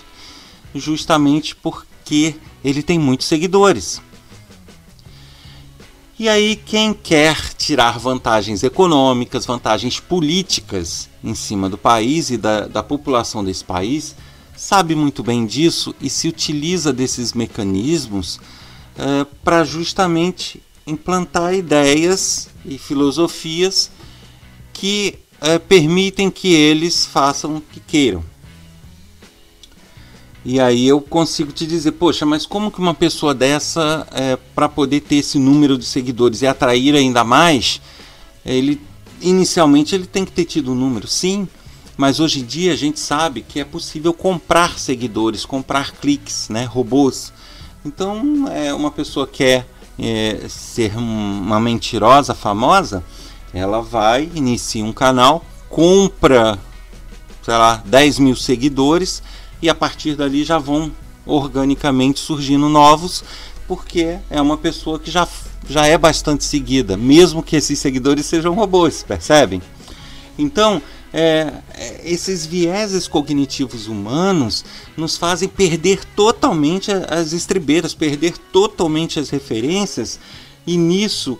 justamente 0.73 1.55
porque 1.55 2.35
ele 2.63 2.83
tem 2.83 2.99
muitos 2.99 3.27
seguidores. 3.27 4.01
E 6.19 6.27
aí, 6.27 6.57
quem 6.57 6.93
quer 6.93 7.53
tirar 7.53 7.97
vantagens 7.97 8.61
econômicas, 8.61 9.45
vantagens 9.45 10.01
políticas 10.01 11.07
em 11.23 11.33
cima 11.33 11.69
do 11.69 11.77
país 11.77 12.29
e 12.29 12.35
da, 12.35 12.67
da 12.67 12.83
população 12.83 13.41
desse 13.41 13.63
país, 13.63 14.17
sabe 14.53 14.95
muito 14.95 15.23
bem 15.23 15.45
disso 15.45 15.95
e 16.01 16.09
se 16.09 16.27
utiliza 16.27 16.91
desses 16.91 17.31
mecanismos 17.31 18.35
uh, 18.35 19.23
para 19.45 19.63
justamente 19.63 20.61
implantar 20.85 21.53
ideias 21.53 22.49
e 22.65 22.77
filosofias 22.77 23.89
que 24.73 25.19
uh, 25.41 25.57
permitem 25.69 26.29
que 26.29 26.53
eles 26.53 27.05
façam 27.05 27.55
o 27.55 27.61
que 27.61 27.79
queiram. 27.79 28.25
E 30.43 30.59
aí 30.59 30.87
eu 30.87 31.01
consigo 31.01 31.51
te 31.51 31.67
dizer, 31.67 31.91
poxa, 31.93 32.25
mas 32.25 32.45
como 32.45 32.71
que 32.71 32.79
uma 32.79 32.93
pessoa 32.93 33.33
dessa, 33.33 34.07
é, 34.11 34.37
para 34.55 34.69
poder 34.69 35.01
ter 35.01 35.17
esse 35.17 35.37
número 35.37 35.77
de 35.77 35.85
seguidores 35.85 36.41
e 36.41 36.47
atrair 36.47 36.95
ainda 36.95 37.23
mais, 37.23 37.81
ele 38.45 38.81
inicialmente 39.21 39.93
ele 39.93 40.05
tem 40.05 40.23
que 40.23 40.31
ter 40.31 40.45
tido 40.45 40.71
um 40.71 40.75
número, 40.75 41.07
sim, 41.07 41.47
mas 41.97 42.21
hoje 42.21 42.39
em 42.39 42.45
dia 42.45 42.71
a 42.71 42.75
gente 42.77 42.99
sabe 42.99 43.41
que 43.41 43.59
é 43.59 43.65
possível 43.65 44.13
comprar 44.13 44.79
seguidores, 44.79 45.45
comprar 45.45 45.91
cliques, 45.91 46.47
né, 46.47 46.63
robôs. 46.63 47.33
Então, 47.83 48.45
é 48.47 48.73
uma 48.73 48.91
pessoa 48.91 49.27
quer 49.27 49.67
é, 49.99 50.45
ser 50.47 50.97
uma 50.97 51.59
mentirosa 51.59 52.33
famosa, 52.33 53.03
ela 53.53 53.81
vai, 53.81 54.29
inicia 54.33 54.85
um 54.85 54.93
canal, 54.93 55.43
compra, 55.69 56.57
sei 57.43 57.53
lá, 57.53 57.83
10 57.85 58.19
mil 58.19 58.35
seguidores 58.37 59.21
e 59.61 59.69
a 59.69 59.75
partir 59.75 60.15
dali 60.15 60.43
já 60.43 60.57
vão 60.57 60.91
organicamente 61.25 62.19
surgindo 62.19 62.67
novos, 62.69 63.23
porque 63.67 64.17
é 64.29 64.41
uma 64.41 64.57
pessoa 64.57 64.99
que 64.99 65.11
já, 65.11 65.27
já 65.69 65.85
é 65.85 65.97
bastante 65.97 66.43
seguida, 66.43 66.97
mesmo 66.97 67.43
que 67.43 67.55
esses 67.55 67.77
seguidores 67.77 68.25
sejam 68.25 68.53
robôs, 68.55 69.03
percebem? 69.03 69.61
Então, 70.37 70.81
é, 71.13 71.53
é 71.75 72.01
esses 72.03 72.45
vieses 72.45 73.07
cognitivos 73.07 73.87
humanos 73.87 74.63
nos 74.97 75.17
fazem 75.17 75.47
perder 75.47 76.03
totalmente 76.15 76.91
as 76.91 77.33
estribeiras, 77.33 77.93
perder 77.93 78.37
totalmente 78.51 79.19
as 79.19 79.29
referências, 79.29 80.19
e 80.65 80.77
nisso 80.77 81.37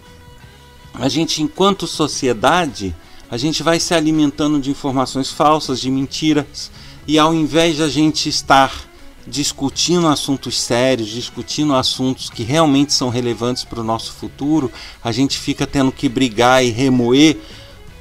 a 0.94 1.08
gente, 1.08 1.42
enquanto 1.42 1.88
sociedade, 1.88 2.96
a 3.32 3.38
gente 3.38 3.64
vai 3.64 3.80
se 3.80 3.94
alimentando 3.94 4.60
de 4.60 4.70
informações 4.70 5.32
falsas, 5.32 5.80
de 5.80 5.90
mentiras, 5.90 6.72
e 7.08 7.18
ao 7.18 7.34
invés 7.34 7.77
de 7.77 7.84
a 7.84 7.88
gente 7.88 8.29
estar 8.29 8.89
discutindo 9.25 10.08
assuntos 10.08 10.60
sérios, 10.60 11.10
discutindo 11.10 11.75
assuntos 11.75 12.29
que 12.29 12.44
realmente 12.44 12.94
são 12.94 13.10
relevantes 13.10 13.63
para 13.63 13.79
o 13.79 13.84
nosso 13.84 14.13
futuro, 14.13 14.72
a 15.03 15.12
gente 15.12 15.38
fica 15.38 15.68
tendo 15.68 15.91
que 15.91 16.10
brigar 16.10 16.63
e 16.63 16.70
remoer 16.70 17.38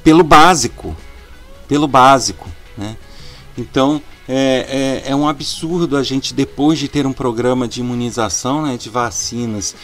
pelo 0.02 0.24
básico, 0.24 0.96
pelo 1.66 1.86
básico, 1.86 2.48
né? 2.76 2.96
Então 3.56 4.00
é, 4.28 5.02
é, 5.06 5.10
é 5.10 5.16
um 5.16 5.26
absurdo 5.26 5.96
a 5.96 6.02
gente 6.02 6.34
depois 6.34 6.78
de 6.78 6.88
ter 6.88 7.06
um 7.06 7.12
programa 7.12 7.66
de 7.66 7.80
imunização, 7.80 8.62
né, 8.62 8.76
de 8.76 8.88
vacinas 8.88 9.74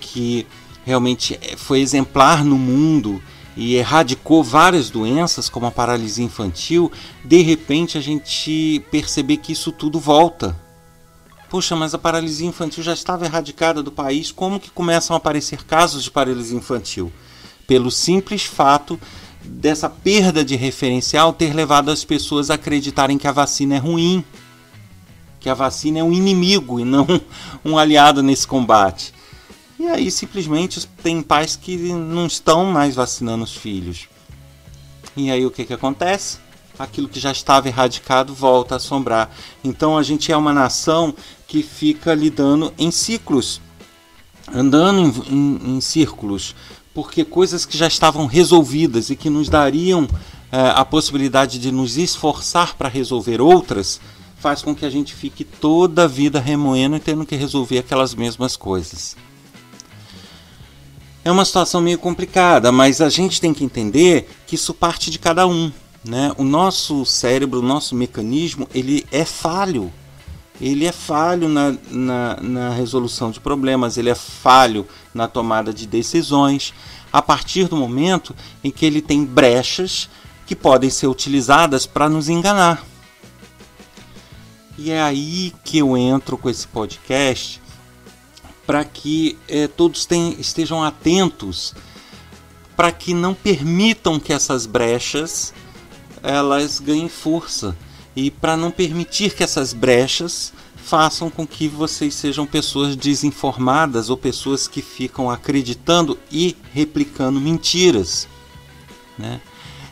que 0.00 0.46
realmente 0.84 1.38
foi 1.56 1.80
exemplar 1.80 2.44
no 2.44 2.56
mundo 2.56 3.22
e 3.56 3.74
erradicou 3.74 4.44
várias 4.44 4.90
doenças, 4.90 5.48
como 5.48 5.66
a 5.66 5.70
paralisia 5.70 6.24
infantil, 6.24 6.92
de 7.24 7.40
repente 7.40 7.96
a 7.96 8.00
gente 8.00 8.84
perceber 8.90 9.38
que 9.38 9.52
isso 9.52 9.72
tudo 9.72 9.98
volta. 9.98 10.54
Poxa, 11.48 11.74
mas 11.74 11.94
a 11.94 11.98
paralisia 11.98 12.46
infantil 12.46 12.82
já 12.82 12.92
estava 12.92 13.24
erradicada 13.24 13.82
do 13.82 13.90
país, 13.90 14.30
como 14.30 14.60
que 14.60 14.70
começam 14.70 15.14
a 15.14 15.16
aparecer 15.16 15.64
casos 15.64 16.04
de 16.04 16.10
paralisia 16.10 16.58
infantil? 16.58 17.10
Pelo 17.66 17.90
simples 17.90 18.44
fato 18.44 19.00
dessa 19.42 19.88
perda 19.88 20.44
de 20.44 20.56
referencial 20.56 21.32
ter 21.32 21.54
levado 21.54 21.90
as 21.90 22.04
pessoas 22.04 22.50
a 22.50 22.54
acreditarem 22.54 23.16
que 23.16 23.28
a 23.28 23.32
vacina 23.32 23.76
é 23.76 23.78
ruim, 23.78 24.24
que 25.40 25.48
a 25.48 25.54
vacina 25.54 26.00
é 26.00 26.02
um 26.02 26.12
inimigo 26.12 26.80
e 26.80 26.84
não 26.84 27.06
um 27.64 27.78
aliado 27.78 28.22
nesse 28.22 28.46
combate. 28.46 29.14
E 29.78 29.86
aí 29.86 30.10
simplesmente 30.10 30.86
tem 31.02 31.20
pais 31.22 31.54
que 31.54 31.76
não 31.76 32.26
estão 32.26 32.64
mais 32.66 32.94
vacinando 32.94 33.44
os 33.44 33.54
filhos. 33.54 34.08
E 35.16 35.30
aí 35.30 35.44
o 35.44 35.50
que, 35.50 35.64
que 35.64 35.72
acontece? 35.72 36.38
Aquilo 36.78 37.08
que 37.08 37.20
já 37.20 37.30
estava 37.30 37.68
erradicado 37.68 38.34
volta 38.34 38.74
a 38.74 38.76
assombrar. 38.76 39.30
Então 39.62 39.96
a 39.96 40.02
gente 40.02 40.32
é 40.32 40.36
uma 40.36 40.52
nação 40.52 41.14
que 41.46 41.62
fica 41.62 42.14
lidando 42.14 42.72
em 42.78 42.90
ciclos, 42.90 43.60
andando 44.52 45.00
em, 45.00 45.34
em, 45.34 45.76
em 45.76 45.80
círculos, 45.80 46.54
porque 46.94 47.24
coisas 47.24 47.66
que 47.66 47.76
já 47.76 47.86
estavam 47.86 48.26
resolvidas 48.26 49.10
e 49.10 49.16
que 49.16 49.28
nos 49.28 49.48
dariam 49.48 50.08
é, 50.50 50.70
a 50.70 50.84
possibilidade 50.84 51.58
de 51.58 51.70
nos 51.70 51.96
esforçar 51.98 52.74
para 52.76 52.88
resolver 52.88 53.40
outras, 53.40 54.00
faz 54.38 54.62
com 54.62 54.74
que 54.74 54.86
a 54.86 54.90
gente 54.90 55.14
fique 55.14 55.44
toda 55.44 56.04
a 56.04 56.06
vida 56.06 56.40
remoendo 56.40 56.96
e 56.96 57.00
tendo 57.00 57.26
que 57.26 57.36
resolver 57.36 57.78
aquelas 57.78 58.14
mesmas 58.14 58.56
coisas. 58.56 59.16
É 61.26 61.30
uma 61.32 61.44
situação 61.44 61.80
meio 61.80 61.98
complicada, 61.98 62.70
mas 62.70 63.00
a 63.00 63.08
gente 63.08 63.40
tem 63.40 63.52
que 63.52 63.64
entender 63.64 64.30
que 64.46 64.54
isso 64.54 64.72
parte 64.72 65.10
de 65.10 65.18
cada 65.18 65.44
um. 65.44 65.72
Né? 66.04 66.32
O 66.38 66.44
nosso 66.44 67.04
cérebro, 67.04 67.58
o 67.58 67.66
nosso 67.66 67.96
mecanismo, 67.96 68.68
ele 68.72 69.04
é 69.10 69.24
falho. 69.24 69.92
Ele 70.60 70.86
é 70.86 70.92
falho 70.92 71.48
na, 71.48 71.74
na, 71.90 72.36
na 72.40 72.70
resolução 72.70 73.32
de 73.32 73.40
problemas, 73.40 73.98
ele 73.98 74.08
é 74.08 74.14
falho 74.14 74.86
na 75.12 75.26
tomada 75.26 75.74
de 75.74 75.84
decisões, 75.84 76.72
a 77.12 77.20
partir 77.20 77.66
do 77.66 77.74
momento 77.74 78.32
em 78.62 78.70
que 78.70 78.86
ele 78.86 79.02
tem 79.02 79.24
brechas 79.24 80.08
que 80.46 80.54
podem 80.54 80.90
ser 80.90 81.08
utilizadas 81.08 81.86
para 81.86 82.08
nos 82.08 82.28
enganar. 82.28 82.84
E 84.78 84.92
é 84.92 85.02
aí 85.02 85.52
que 85.64 85.78
eu 85.78 85.96
entro 85.96 86.38
com 86.38 86.48
esse 86.48 86.68
podcast 86.68 87.60
para 88.66 88.84
que 88.84 89.38
eh, 89.48 89.68
todos 89.68 90.06
estejam 90.38 90.82
atentos 90.82 91.74
para 92.76 92.92
que 92.92 93.14
não 93.14 93.32
permitam 93.32 94.20
que 94.20 94.32
essas 94.32 94.66
brechas 94.66 95.54
elas 96.22 96.78
ganhem 96.78 97.08
força 97.08 97.76
e 98.14 98.30
para 98.30 98.56
não 98.56 98.70
permitir 98.70 99.34
que 99.34 99.42
essas 99.42 99.72
brechas 99.72 100.52
façam 100.76 101.30
com 101.30 101.46
que 101.46 101.68
vocês 101.68 102.14
sejam 102.14 102.46
pessoas 102.46 102.94
desinformadas 102.94 104.10
ou 104.10 104.16
pessoas 104.16 104.68
que 104.68 104.82
ficam 104.82 105.30
acreditando 105.30 106.18
e 106.30 106.56
replicando 106.72 107.40
mentiras, 107.40 108.28
né? 109.18 109.40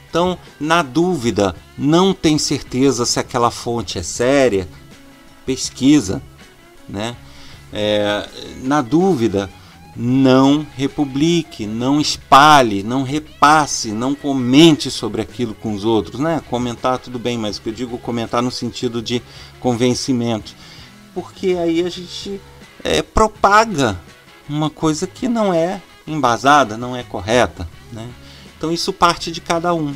Então, 0.09 0.39
na 0.61 0.81
dúvida, 0.83 1.57
não 1.77 2.15
tem 2.15 2.39
certeza 2.39 3.05
se 3.05 3.19
aquela 3.19 3.51
fonte 3.51 3.99
é 3.99 4.03
séria, 4.05 4.69
pesquisa, 5.45 6.23
né? 6.89 7.17
É, 7.77 8.29
na 8.63 8.81
dúvida, 8.81 9.51
não 9.97 10.65
republique, 10.77 11.67
não 11.67 12.01
espalhe, 12.01 12.83
não 12.85 13.03
repasse, 13.03 13.91
não 13.91 14.15
comente 14.15 14.91
sobre 14.91 15.21
aquilo 15.21 15.55
com 15.55 15.75
os 15.75 15.85
outros, 15.85 16.21
né? 16.21 16.41
Comentar 16.49 16.99
tudo 16.99 17.19
bem, 17.19 17.37
mas 17.37 17.59
que 17.59 17.69
eu 17.69 17.73
digo 17.73 17.99
comentar 17.99 18.41
no 18.41 18.51
sentido 18.51 19.03
de 19.03 19.21
convencimento, 19.59 20.55
porque 21.13 21.57
aí 21.61 21.85
a 21.85 21.89
gente 21.89 22.41
é, 22.83 23.03
propaga 23.03 24.01
uma 24.49 24.71
coisa 24.71 25.07
que 25.07 25.29
não 25.29 25.53
é 25.53 25.83
embasada, 26.07 26.77
não 26.77 26.95
é 26.95 27.03
correta, 27.03 27.69
né? 27.93 28.09
Então 28.57 28.71
isso 28.71 28.93
parte 28.93 29.33
de 29.33 29.41
cada 29.41 29.75
um. 29.75 29.95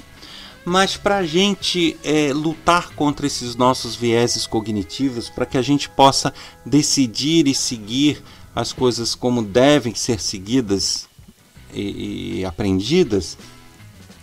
Mas 0.68 0.98
para 0.98 1.16
a 1.16 1.26
gente 1.26 1.96
é, 2.04 2.30
lutar 2.30 2.90
contra 2.90 3.26
esses 3.26 3.56
nossos 3.56 3.96
vieses 3.96 4.46
cognitivos, 4.46 5.30
para 5.30 5.46
que 5.46 5.56
a 5.56 5.62
gente 5.62 5.88
possa 5.88 6.32
decidir 6.64 7.48
e 7.48 7.54
seguir 7.54 8.22
as 8.54 8.70
coisas 8.70 9.14
como 9.14 9.42
devem 9.42 9.94
ser 9.94 10.20
seguidas 10.20 11.08
e, 11.72 12.40
e 12.40 12.44
aprendidas, 12.44 13.38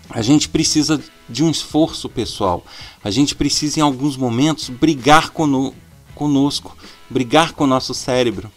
a 0.07 0.21
gente 0.21 0.47
precisa 0.47 1.01
de 1.27 1.43
um 1.43 1.49
esforço 1.49 2.07
pessoal. 2.07 2.63
A 3.03 3.09
gente 3.09 3.33
precisa, 3.33 3.79
em 3.79 3.81
alguns 3.81 4.15
momentos, 4.15 4.69
brigar 4.69 5.31
conosco, 6.13 6.77
brigar 7.09 7.53
com 7.53 7.63
o 7.63 7.67
nosso 7.67 7.95
cérebro. 7.95 8.51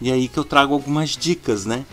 E 0.00 0.10
é 0.10 0.12
aí 0.12 0.28
que 0.28 0.38
eu 0.38 0.44
trago 0.44 0.74
algumas 0.74 1.16
dicas, 1.16 1.64
né? 1.64 1.84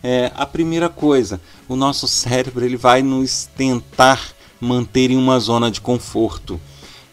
É, 0.00 0.30
a 0.36 0.46
primeira 0.46 0.88
coisa, 0.88 1.40
o 1.68 1.74
nosso 1.74 2.06
cérebro 2.06 2.64
ele 2.64 2.76
vai 2.76 3.02
nos 3.02 3.46
tentar 3.56 4.38
manter 4.60 5.10
em 5.10 5.16
uma 5.16 5.38
zona 5.38 5.70
de 5.70 5.80
conforto. 5.80 6.60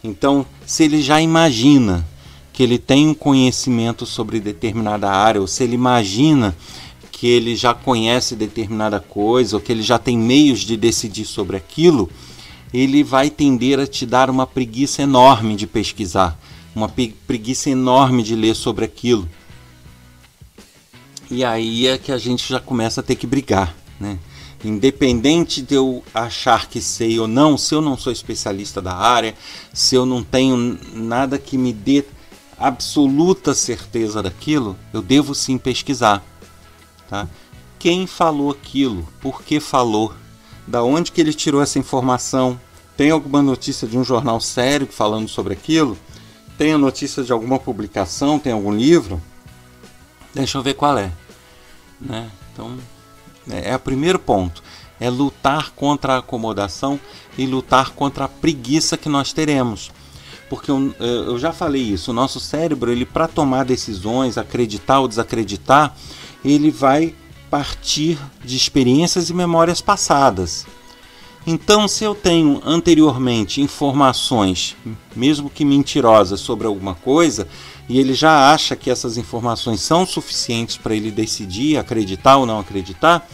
Então, 0.02 0.46
se 0.66 0.84
ele 0.84 1.02
já 1.02 1.20
imagina 1.20 2.06
que 2.52 2.62
ele 2.62 2.78
tem 2.78 3.08
um 3.08 3.14
conhecimento 3.14 4.04
sobre 4.04 4.40
determinada 4.40 5.10
área, 5.10 5.40
ou 5.40 5.46
se 5.46 5.62
ele 5.62 5.74
imagina 5.74 6.56
que 7.10 7.26
ele 7.26 7.56
já 7.56 7.74
conhece 7.74 8.36
determinada 8.36 9.00
coisa, 9.00 9.56
ou 9.56 9.62
que 9.62 9.72
ele 9.72 9.82
já 9.82 9.98
tem 9.98 10.16
meios 10.16 10.60
de 10.60 10.76
decidir 10.76 11.24
sobre 11.24 11.56
aquilo, 11.56 12.08
ele 12.72 13.02
vai 13.02 13.30
tender 13.30 13.80
a 13.80 13.86
te 13.86 14.04
dar 14.04 14.30
uma 14.30 14.46
preguiça 14.46 15.02
enorme 15.02 15.56
de 15.56 15.66
pesquisar, 15.66 16.38
uma 16.74 16.88
preguiça 17.26 17.70
enorme 17.70 18.22
de 18.22 18.34
ler 18.34 18.54
sobre 18.54 18.84
aquilo. 18.84 19.28
E 21.30 21.44
aí 21.44 21.86
é 21.86 21.98
que 21.98 22.12
a 22.12 22.18
gente 22.18 22.48
já 22.48 22.60
começa 22.60 23.00
a 23.00 23.04
ter 23.04 23.16
que 23.16 23.26
brigar, 23.26 23.74
né? 24.00 24.18
Independente 24.64 25.62
de 25.62 25.74
eu 25.74 26.02
achar 26.12 26.68
que 26.68 26.80
sei 26.80 27.18
ou 27.20 27.28
não, 27.28 27.56
se 27.56 27.74
eu 27.74 27.80
não 27.80 27.96
sou 27.96 28.12
especialista 28.12 28.82
da 28.82 28.94
área, 28.94 29.34
se 29.72 29.94
eu 29.94 30.04
não 30.04 30.24
tenho 30.24 30.78
nada 30.94 31.38
que 31.38 31.56
me 31.56 31.72
dê 31.72 32.04
absoluta 32.58 33.54
certeza 33.54 34.22
daquilo, 34.22 34.76
eu 34.92 35.00
devo 35.00 35.34
sim 35.34 35.56
pesquisar. 35.56 36.24
Tá? 37.08 37.28
Quem 37.78 38.06
falou 38.06 38.50
aquilo? 38.50 39.06
Por 39.20 39.42
que 39.42 39.60
falou? 39.60 40.12
Da 40.66 40.82
onde 40.82 41.12
que 41.12 41.20
ele 41.20 41.32
tirou 41.32 41.62
essa 41.62 41.78
informação? 41.78 42.60
Tem 42.96 43.12
alguma 43.12 43.40
notícia 43.40 43.86
de 43.86 43.96
um 43.96 44.02
jornal 44.02 44.40
sério 44.40 44.88
falando 44.90 45.28
sobre 45.28 45.52
aquilo? 45.52 45.96
Tem 46.58 46.72
a 46.72 46.78
notícia 46.78 47.22
de 47.22 47.32
alguma 47.32 47.60
publicação? 47.60 48.40
Tem 48.40 48.52
algum 48.52 48.74
livro? 48.74 49.22
Deixa 50.34 50.58
eu 50.58 50.62
ver 50.62 50.74
qual 50.74 50.98
é. 50.98 51.12
Né? 52.00 52.28
Então, 52.52 52.76
é, 53.50 53.70
é 53.70 53.76
o 53.76 53.80
primeiro 53.80 54.18
ponto. 54.18 54.62
É 55.00 55.08
lutar 55.08 55.70
contra 55.70 56.14
a 56.14 56.18
acomodação 56.18 56.98
e 57.36 57.46
lutar 57.46 57.90
contra 57.90 58.24
a 58.24 58.28
preguiça 58.28 58.96
que 58.96 59.08
nós 59.08 59.32
teremos. 59.32 59.92
Porque 60.48 60.70
eu, 60.70 60.94
eu 60.98 61.38
já 61.38 61.52
falei 61.52 61.82
isso, 61.82 62.10
o 62.10 62.14
nosso 62.14 62.40
cérebro, 62.40 62.90
ele 62.90 63.04
para 63.04 63.28
tomar 63.28 63.64
decisões, 63.64 64.38
acreditar 64.38 65.00
ou 65.00 65.06
desacreditar, 65.06 65.94
ele 66.44 66.70
vai 66.70 67.14
partir 67.50 68.18
de 68.44 68.56
experiências 68.56 69.30
e 69.30 69.34
memórias 69.34 69.80
passadas. 69.80 70.66
Então, 71.46 71.88
se 71.88 72.04
eu 72.04 72.14
tenho 72.14 72.60
anteriormente 72.64 73.62
informações, 73.62 74.76
mesmo 75.16 75.48
que 75.48 75.64
mentirosas, 75.64 76.40
sobre 76.40 76.66
alguma 76.66 76.94
coisa, 76.94 77.48
e 77.88 77.98
ele 77.98 78.12
já 78.12 78.52
acha 78.52 78.76
que 78.76 78.90
essas 78.90 79.16
informações 79.16 79.80
são 79.80 80.04
suficientes 80.04 80.76
para 80.76 80.94
ele 80.94 81.10
decidir 81.10 81.78
acreditar 81.78 82.36
ou 82.36 82.44
não 82.44 82.60
acreditar, 82.60 83.26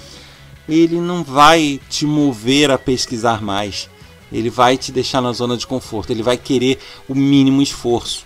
ele 0.68 1.00
não 1.00 1.24
vai 1.24 1.80
te 1.90 2.06
mover 2.06 2.70
a 2.70 2.78
pesquisar 2.78 3.42
mais. 3.42 3.90
Ele 4.32 4.48
vai 4.48 4.76
te 4.76 4.92
deixar 4.92 5.20
na 5.20 5.32
zona 5.32 5.56
de 5.56 5.66
conforto, 5.66 6.10
ele 6.10 6.22
vai 6.22 6.36
querer 6.36 6.78
o 7.08 7.14
mínimo 7.14 7.62
esforço. 7.62 8.24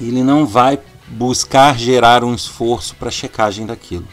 Ele 0.00 0.22
não 0.22 0.46
vai 0.46 0.78
buscar 1.06 1.78
gerar 1.78 2.24
um 2.24 2.34
esforço 2.34 2.94
para 2.96 3.10
checagem 3.10 3.66
daquilo. 3.66 4.06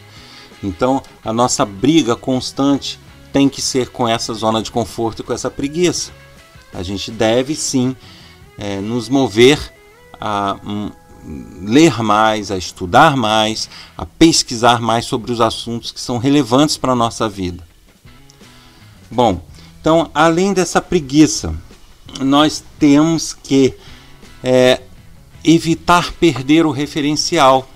Então, 0.64 1.02
a 1.24 1.32
nossa 1.32 1.66
briga 1.66 2.16
constante 2.16 3.00
tem 3.38 3.48
que 3.48 3.62
ser 3.62 3.90
com 3.90 4.08
essa 4.08 4.34
zona 4.34 4.64
de 4.64 4.72
conforto 4.72 5.22
e 5.22 5.24
com 5.24 5.32
essa 5.32 5.52
preguiça. 5.52 6.12
A 6.74 6.82
gente 6.82 7.12
deve 7.12 7.56
sim 7.56 7.96
é, 8.58 8.82
nos 8.82 9.08
mover 9.10 9.72
a 10.20 10.58
um, 10.66 10.90
ler 11.62 12.02
mais, 12.02 12.50
a 12.50 12.58
estudar 12.58 13.16
mais, 13.16 13.70
a 13.96 14.08
pesquisar 14.08 14.82
mais 14.82 15.06
sobre 15.06 15.32
os 15.32 15.40
assuntos 15.40 15.92
que 15.92 16.02
são 16.02 16.18
relevantes 16.18 16.78
para 16.78 16.94
a 16.94 16.96
nossa 16.96 17.30
vida. 17.30 17.64
Bom, 19.12 19.40
então, 19.80 20.10
além 20.16 20.52
dessa 20.52 20.82
preguiça, 20.82 21.54
nós 22.20 22.64
temos 22.80 23.34
que 23.34 23.76
é, 24.44 24.82
evitar 25.44 26.12
perder 26.14 26.66
o 26.66 26.72
referencial, 26.72 27.70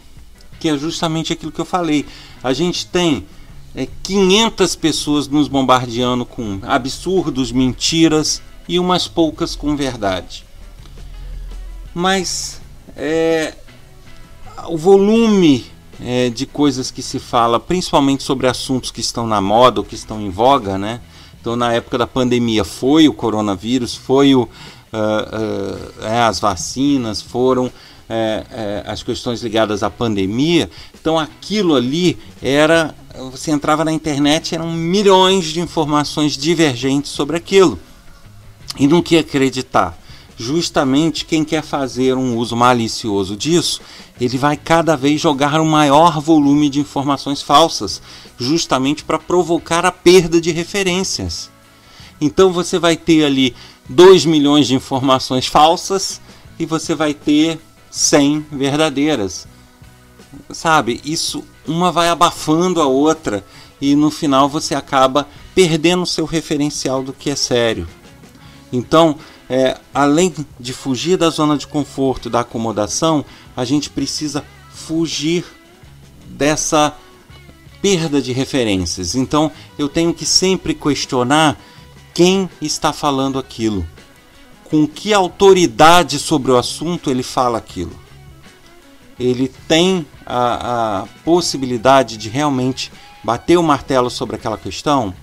que 0.59 0.69
é 0.69 0.75
justamente 0.75 1.31
aquilo 1.31 1.51
que 1.51 1.61
eu 1.61 1.65
falei. 1.65 2.03
A 2.43 2.51
gente 2.51 2.87
tem 2.87 3.27
é, 3.75 3.87
500 4.03 4.75
pessoas 4.75 5.27
nos 5.27 5.47
bombardeando 5.47 6.25
com 6.25 6.59
absurdos, 6.63 7.51
mentiras 7.51 8.41
e 8.67 8.79
umas 8.79 9.07
poucas 9.07 9.55
com 9.55 9.75
verdade. 9.75 10.45
Mas 11.93 12.61
é, 12.95 13.53
o 14.67 14.77
volume 14.77 15.65
é, 16.03 16.29
de 16.29 16.45
coisas 16.45 16.89
que 16.91 17.01
se 17.01 17.19
fala, 17.19 17.59
principalmente 17.59 18.23
sobre 18.23 18.47
assuntos 18.47 18.91
que 18.91 19.01
estão 19.01 19.27
na 19.27 19.39
moda 19.39 19.79
ou 19.79 19.85
que 19.85 19.95
estão 19.95 20.21
em 20.21 20.29
voga, 20.29 20.77
né? 20.77 21.01
Então, 21.39 21.55
na 21.55 21.73
época 21.73 21.97
da 21.97 22.05
pandemia, 22.05 22.63
foi 22.63 23.07
o 23.07 23.13
coronavírus, 23.13 23.95
foi 23.95 24.35
o, 24.35 24.43
uh, 24.43 24.47
uh, 24.47 26.05
é, 26.05 26.21
as 26.21 26.39
vacinas, 26.39 27.19
foram 27.19 27.71
é, 28.07 28.45
é, 28.51 28.83
as 28.85 29.01
questões 29.01 29.41
ligadas 29.41 29.81
à 29.81 29.89
pandemia. 29.89 30.69
Então, 30.99 31.17
aquilo 31.17 31.75
ali 31.75 32.17
era. 32.41 32.93
Você 33.29 33.51
entrava 33.51 33.85
na 33.85 33.91
internet, 33.91 34.55
eram 34.55 34.71
milhões 34.71 35.45
de 35.45 35.59
informações 35.59 36.37
divergentes 36.37 37.11
sobre 37.11 37.37
aquilo. 37.37 37.77
E 38.79 38.87
não 38.87 39.01
queria 39.01 39.21
acreditar 39.21 40.01
justamente 40.41 41.23
quem 41.23 41.45
quer 41.45 41.61
fazer 41.61 42.15
um 42.15 42.35
uso 42.35 42.55
malicioso 42.55 43.37
disso, 43.37 43.79
ele 44.19 44.39
vai 44.39 44.57
cada 44.57 44.97
vez 44.97 45.21
jogar 45.21 45.61
um 45.61 45.65
maior 45.65 46.19
volume 46.19 46.67
de 46.67 46.79
informações 46.79 47.43
falsas, 47.43 48.01
justamente 48.39 49.03
para 49.03 49.19
provocar 49.19 49.85
a 49.85 49.91
perda 49.91 50.41
de 50.41 50.51
referências. 50.51 51.51
Então 52.19 52.51
você 52.51 52.79
vai 52.79 52.97
ter 52.97 53.23
ali 53.23 53.55
2 53.87 54.25
milhões 54.25 54.67
de 54.67 54.73
informações 54.73 55.45
falsas 55.45 56.19
e 56.57 56.65
você 56.65 56.95
vai 56.95 57.13
ter 57.13 57.59
100 57.91 58.47
verdadeiras. 58.51 59.47
Sabe? 60.51 61.01
Isso 61.05 61.43
uma 61.67 61.91
vai 61.91 62.09
abafando 62.09 62.81
a 62.81 62.85
outra 62.85 63.45
e 63.79 63.95
no 63.95 64.11
final 64.11 64.47
você 64.47 64.75
acaba 64.75 65.27
perdendo 65.53 66.03
o 66.03 66.07
seu 66.07 66.25
referencial 66.25 67.03
do 67.03 67.13
que 67.13 67.29
é 67.29 67.35
sério. 67.35 67.87
Então, 68.71 69.17
é, 69.49 69.77
além 69.93 70.33
de 70.59 70.73
fugir 70.73 71.17
da 71.17 71.29
zona 71.29 71.57
de 71.57 71.67
conforto, 71.67 72.29
da 72.29 72.39
acomodação, 72.39 73.25
a 73.55 73.65
gente 73.65 73.89
precisa 73.89 74.45
fugir 74.73 75.43
dessa 76.25 76.95
perda 77.81 78.21
de 78.21 78.31
referências. 78.31 79.15
Então 79.15 79.51
eu 79.77 79.89
tenho 79.89 80.13
que 80.13 80.25
sempre 80.25 80.73
questionar 80.73 81.59
quem 82.13 82.49
está 82.61 82.93
falando 82.93 83.39
aquilo, 83.39 83.85
com 84.65 84.87
que 84.87 85.13
autoridade 85.13 86.19
sobre 86.19 86.51
o 86.51 86.57
assunto 86.57 87.09
ele 87.09 87.23
fala 87.23 87.57
aquilo. 87.57 87.99
Ele 89.19 89.47
tem 89.67 90.05
a, 90.25 91.01
a 91.01 91.07
possibilidade 91.23 92.17
de 92.17 92.29
realmente 92.29 92.91
bater 93.23 93.57
o 93.57 93.63
martelo 93.63 94.09
sobre 94.09 94.35
aquela 94.35 94.57
questão? 94.57 95.13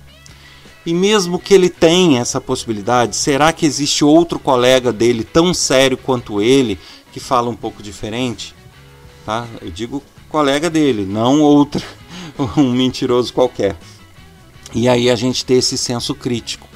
E 0.86 0.94
mesmo 0.94 1.38
que 1.38 1.52
ele 1.52 1.68
tenha 1.68 2.20
essa 2.20 2.40
possibilidade, 2.40 3.14
será 3.14 3.52
que 3.52 3.66
existe 3.66 4.04
outro 4.04 4.38
colega 4.38 4.92
dele 4.92 5.24
tão 5.24 5.52
sério 5.52 5.96
quanto 5.96 6.40
ele 6.40 6.78
que 7.12 7.20
fala 7.20 7.50
um 7.50 7.56
pouco 7.56 7.82
diferente? 7.82 8.54
Tá? 9.26 9.46
Eu 9.60 9.70
digo 9.70 10.02
colega 10.28 10.70
dele, 10.70 11.04
não 11.04 11.40
outro, 11.40 11.84
um 12.56 12.72
mentiroso 12.72 13.32
qualquer. 13.32 13.76
E 14.74 14.88
aí 14.88 15.10
a 15.10 15.16
gente 15.16 15.44
ter 15.44 15.54
esse 15.54 15.78
senso 15.78 16.14
crítico. 16.14 16.67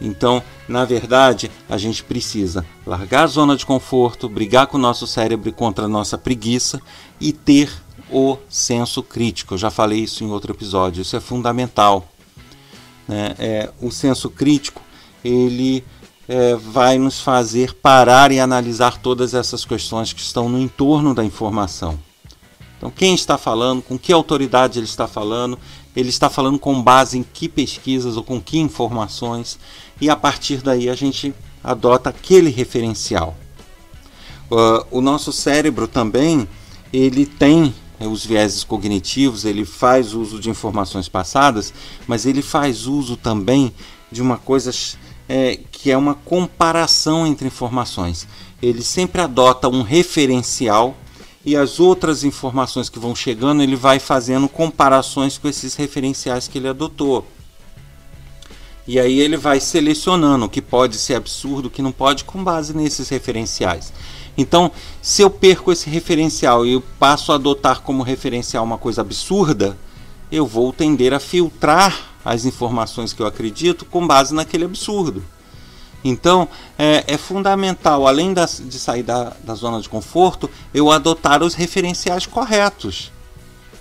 Então, 0.00 0.42
na 0.68 0.84
verdade, 0.84 1.50
a 1.68 1.78
gente 1.78 2.02
precisa 2.02 2.64
largar 2.86 3.24
a 3.24 3.28
zona 3.28 3.56
de 3.56 3.64
conforto, 3.64 4.28
brigar 4.28 4.66
com 4.66 4.76
o 4.76 4.80
nosso 4.80 5.06
cérebro 5.06 5.52
contra 5.52 5.84
a 5.84 5.88
nossa 5.88 6.18
preguiça 6.18 6.80
e 7.20 7.32
ter 7.32 7.70
o 8.10 8.36
senso 8.48 9.02
crítico. 9.02 9.54
Eu 9.54 9.58
já 9.58 9.70
falei 9.70 10.00
isso 10.00 10.24
em 10.24 10.30
outro 10.30 10.52
episódio, 10.52 11.02
isso 11.02 11.16
é 11.16 11.20
fundamental. 11.20 12.08
Né? 13.06 13.34
É, 13.38 13.70
o 13.80 13.90
senso 13.90 14.30
crítico 14.30 14.82
ele 15.24 15.84
é, 16.28 16.54
vai 16.56 16.98
nos 16.98 17.20
fazer 17.20 17.74
parar 17.74 18.32
e 18.32 18.40
analisar 18.40 18.98
todas 18.98 19.34
essas 19.34 19.64
questões 19.64 20.12
que 20.12 20.20
estão 20.20 20.48
no 20.48 20.58
entorno 20.58 21.14
da 21.14 21.24
informação. 21.24 21.98
Então, 22.76 22.90
quem 22.90 23.14
está 23.14 23.38
falando, 23.38 23.82
com 23.82 23.98
que 23.98 24.12
autoridade 24.12 24.78
ele 24.78 24.86
está 24.86 25.06
falando, 25.06 25.58
ele 25.94 26.08
está 26.08 26.28
falando 26.28 26.58
com 26.58 26.82
base 26.82 27.18
em 27.18 27.22
que 27.22 27.48
pesquisas 27.48 28.16
ou 28.16 28.22
com 28.22 28.40
que 28.40 28.58
informações, 28.58 29.58
e 30.00 30.10
a 30.10 30.16
partir 30.16 30.62
daí 30.62 30.88
a 30.88 30.94
gente 30.94 31.34
adota 31.62 32.10
aquele 32.10 32.50
referencial. 32.50 33.36
Uh, 34.50 34.86
o 34.90 35.00
nosso 35.00 35.32
cérebro 35.32 35.88
também 35.88 36.46
ele 36.92 37.26
tem 37.26 37.74
os 38.00 38.24
vieses 38.24 38.64
cognitivos, 38.64 39.44
ele 39.44 39.64
faz 39.64 40.14
uso 40.14 40.38
de 40.38 40.50
informações 40.50 41.08
passadas, 41.08 41.72
mas 42.06 42.26
ele 42.26 42.42
faz 42.42 42.86
uso 42.86 43.16
também 43.16 43.72
de 44.10 44.20
uma 44.20 44.36
coisa 44.36 44.70
é, 45.28 45.58
que 45.70 45.90
é 45.90 45.96
uma 45.96 46.14
comparação 46.14 47.26
entre 47.26 47.46
informações. 47.46 48.26
Ele 48.60 48.82
sempre 48.82 49.22
adota 49.22 49.68
um 49.68 49.82
referencial 49.82 50.94
e 51.44 51.56
as 51.56 51.78
outras 51.78 52.24
informações 52.24 52.88
que 52.88 52.98
vão 52.98 53.14
chegando, 53.14 53.62
ele 53.62 53.76
vai 53.76 53.98
fazendo 53.98 54.48
comparações 54.48 55.36
com 55.36 55.46
esses 55.46 55.74
referenciais 55.74 56.48
que 56.48 56.58
ele 56.58 56.68
adotou. 56.68 57.26
E 58.86 58.98
aí 58.98 59.18
ele 59.20 59.36
vai 59.36 59.60
selecionando 59.60 60.46
o 60.46 60.48
que 60.48 60.60
pode 60.60 60.96
ser 60.96 61.14
absurdo, 61.14 61.66
o 61.66 61.70
que 61.70 61.82
não 61.82 61.92
pode, 61.92 62.24
com 62.24 62.42
base 62.42 62.74
nesses 62.74 63.08
referenciais. 63.08 63.92
Então, 64.36 64.70
se 65.00 65.22
eu 65.22 65.30
perco 65.30 65.70
esse 65.70 65.88
referencial 65.88 66.66
e 66.66 66.72
eu 66.72 66.82
passo 66.98 67.32
a 67.32 67.36
adotar 67.36 67.80
como 67.80 68.02
referencial 68.02 68.64
uma 68.64 68.78
coisa 68.78 69.00
absurda, 69.00 69.76
eu 70.30 70.46
vou 70.46 70.72
tender 70.72 71.14
a 71.14 71.20
filtrar 71.20 72.14
as 72.24 72.44
informações 72.44 73.12
que 73.12 73.20
eu 73.20 73.26
acredito 73.26 73.84
com 73.84 74.06
base 74.06 74.34
naquele 74.34 74.64
absurdo. 74.64 75.22
Então, 76.04 76.46
é, 76.78 77.02
é 77.06 77.16
fundamental, 77.16 78.06
além 78.06 78.34
da, 78.34 78.44
de 78.44 78.78
sair 78.78 79.02
da, 79.02 79.32
da 79.42 79.54
zona 79.54 79.80
de 79.80 79.88
conforto, 79.88 80.50
eu 80.74 80.90
adotar 80.90 81.42
os 81.42 81.54
referenciais 81.54 82.26
corretos. 82.26 83.10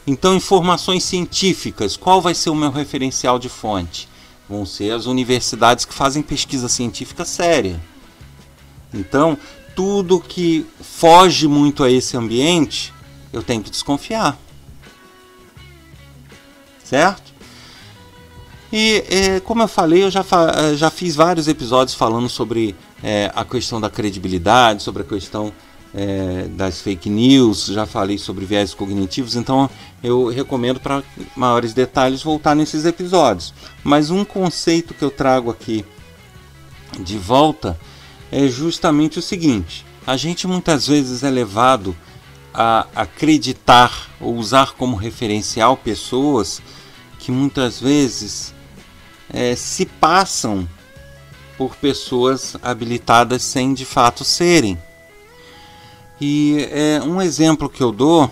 Então, 0.07 0.33
informações 0.33 1.03
científicas, 1.03 1.97
qual 1.97 2.21
vai 2.21 2.33
ser 2.33 2.49
o 2.49 2.55
meu 2.55 2.71
referencial 2.71 3.37
de 3.37 3.49
fonte? 3.49 4.07
Vão 4.47 4.65
ser 4.65 4.91
as 4.91 5.05
universidades 5.05 5.83
que 5.83 5.93
fazem 5.93 6.23
pesquisa 6.23 6.69
científica 6.69 7.25
séria. 7.25 7.79
Então, 8.93 9.37
tudo 9.75 10.19
que 10.19 10.65
foge 10.81 11.47
muito 11.47 11.83
a 11.83 11.91
esse 11.91 12.15
ambiente, 12.15 12.93
eu 13.33 13.43
tenho 13.43 13.63
que 13.63 13.69
desconfiar. 13.69 14.37
Certo? 16.83 17.32
E 18.75 19.03
é, 19.07 19.39
como 19.39 19.61
eu 19.61 19.67
falei, 19.67 20.03
eu 20.03 20.09
já, 20.09 20.23
fa 20.23 20.75
já 20.75 20.89
fiz 20.89 21.15
vários 21.15 21.47
episódios 21.47 21.95
falando 21.95 22.27
sobre 22.27 22.75
é, 23.03 23.31
a 23.35 23.45
questão 23.45 23.79
da 23.79 23.87
credibilidade, 23.87 24.81
sobre 24.81 25.03
a 25.03 25.05
questão 25.05 25.53
é, 25.93 26.47
das 26.49 26.81
fake 26.81 27.07
news, 27.07 27.67
já 27.67 27.85
falei 27.85 28.17
sobre 28.17 28.45
viés 28.45 28.73
cognitivos, 28.73 29.35
então 29.35 29.69
eu 30.03 30.25
recomendo 30.25 30.79
para 30.79 31.03
maiores 31.35 31.71
detalhes 31.71 32.23
voltar 32.23 32.55
nesses 32.55 32.83
episódios. 32.83 33.53
Mas 33.83 34.09
um 34.09 34.25
conceito 34.25 34.95
que 34.95 35.03
eu 35.03 35.11
trago 35.11 35.51
aqui 35.51 35.85
de 36.99 37.19
volta 37.19 37.79
é 38.31 38.47
justamente 38.47 39.19
o 39.19 39.21
seguinte: 39.21 39.85
a 40.03 40.17
gente 40.17 40.47
muitas 40.47 40.87
vezes 40.87 41.21
é 41.21 41.29
levado 41.29 41.95
a 42.51 42.87
acreditar 42.95 44.09
ou 44.19 44.33
usar 44.35 44.71
como 44.73 44.95
referencial 44.95 45.77
pessoas 45.77 46.59
que 47.19 47.31
muitas 47.31 47.79
vezes 47.79 48.51
é, 49.33 49.55
se 49.55 49.85
passam 49.85 50.67
por 51.57 51.75
pessoas 51.75 52.55
habilitadas 52.61 53.41
sem 53.43 53.73
de 53.73 53.85
fato 53.85 54.23
serem. 54.23 54.77
E 56.21 56.67
é, 56.71 57.01
um 57.01 57.21
exemplo 57.21 57.67
que 57.69 57.83
eu 57.83 57.91
dou 57.91 58.31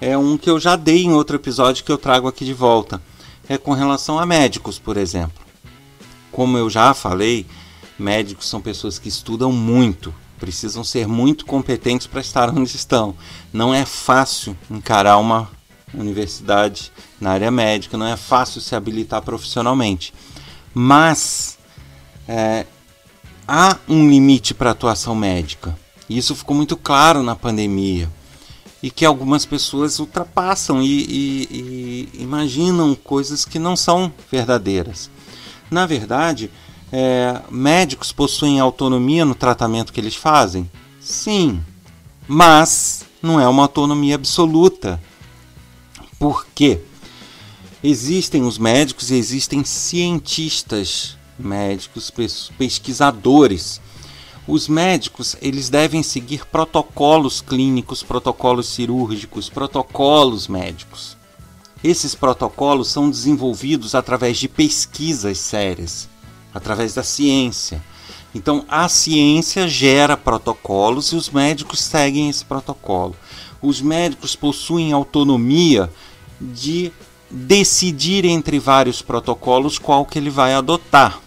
é 0.00 0.16
um 0.16 0.38
que 0.38 0.48
eu 0.48 0.58
já 0.58 0.76
dei 0.76 1.02
em 1.02 1.12
outro 1.12 1.36
episódio 1.36 1.84
que 1.84 1.92
eu 1.92 1.98
trago 1.98 2.28
aqui 2.28 2.44
de 2.44 2.54
volta. 2.54 3.02
É 3.48 3.58
com 3.58 3.72
relação 3.72 4.18
a 4.18 4.24
médicos, 4.24 4.78
por 4.78 4.96
exemplo. 4.96 5.44
Como 6.30 6.56
eu 6.56 6.70
já 6.70 6.94
falei, 6.94 7.46
Médicos 7.98 8.46
são 8.46 8.60
pessoas 8.60 8.96
que 8.96 9.08
estudam 9.08 9.50
muito, 9.50 10.14
precisam 10.38 10.84
ser 10.84 11.08
muito 11.08 11.44
competentes 11.44 12.06
para 12.06 12.20
estar 12.20 12.48
onde 12.50 12.76
estão. 12.76 13.16
Não 13.52 13.74
é 13.74 13.84
fácil 13.84 14.56
encarar 14.70 15.18
uma 15.18 15.50
universidade 15.92 16.92
na 17.20 17.32
área 17.32 17.50
médica, 17.50 17.98
não 17.98 18.06
é 18.06 18.16
fácil 18.16 18.60
se 18.60 18.76
habilitar 18.76 19.20
profissionalmente. 19.22 20.14
Mas 20.80 21.58
é, 22.28 22.64
há 23.48 23.76
um 23.88 24.08
limite 24.08 24.54
para 24.54 24.70
a 24.70 24.72
atuação 24.72 25.12
médica. 25.12 25.76
Isso 26.08 26.36
ficou 26.36 26.54
muito 26.54 26.76
claro 26.76 27.20
na 27.20 27.34
pandemia. 27.34 28.08
E 28.80 28.88
que 28.88 29.04
algumas 29.04 29.44
pessoas 29.44 29.98
ultrapassam 29.98 30.80
e, 30.80 30.86
e, 30.86 32.08
e 32.14 32.22
imaginam 32.22 32.94
coisas 32.94 33.44
que 33.44 33.58
não 33.58 33.74
são 33.74 34.12
verdadeiras. 34.30 35.10
Na 35.68 35.84
verdade, 35.84 36.48
é, 36.92 37.40
médicos 37.50 38.12
possuem 38.12 38.60
autonomia 38.60 39.24
no 39.24 39.34
tratamento 39.34 39.92
que 39.92 39.98
eles 39.98 40.14
fazem? 40.14 40.70
Sim, 41.00 41.60
mas 42.28 43.04
não 43.20 43.40
é 43.40 43.48
uma 43.48 43.64
autonomia 43.64 44.14
absoluta. 44.14 45.02
Por 46.20 46.46
quê? 46.54 46.80
Existem 47.82 48.42
os 48.42 48.58
médicos 48.58 49.10
e 49.10 49.14
existem 49.14 49.64
cientistas 49.64 51.16
médicos, 51.38 52.12
pesquisadores. 52.58 53.80
Os 54.46 54.66
médicos, 54.66 55.36
eles 55.40 55.68
devem 55.68 56.02
seguir 56.02 56.44
protocolos 56.46 57.40
clínicos, 57.40 58.02
protocolos 58.02 58.66
cirúrgicos, 58.68 59.48
protocolos 59.48 60.48
médicos. 60.48 61.16
Esses 61.84 62.14
protocolos 62.14 62.88
são 62.88 63.08
desenvolvidos 63.08 63.94
através 63.94 64.38
de 64.38 64.48
pesquisas 64.48 65.38
sérias 65.38 66.08
através 66.52 66.94
da 66.94 67.02
ciência. 67.02 67.82
Então, 68.34 68.64
a 68.68 68.88
ciência 68.88 69.68
gera 69.68 70.16
protocolos 70.16 71.12
e 71.12 71.16
os 71.16 71.30
médicos 71.30 71.80
seguem 71.80 72.28
esse 72.28 72.44
protocolo. 72.44 73.14
Os 73.62 73.80
médicos 73.80 74.34
possuem 74.34 74.92
autonomia 74.92 75.90
de 76.40 76.92
decidir 77.30 78.24
entre 78.24 78.58
vários 78.58 79.02
protocolos 79.02 79.78
qual 79.78 80.04
que 80.04 80.18
ele 80.18 80.30
vai 80.30 80.54
adotar. 80.54 81.20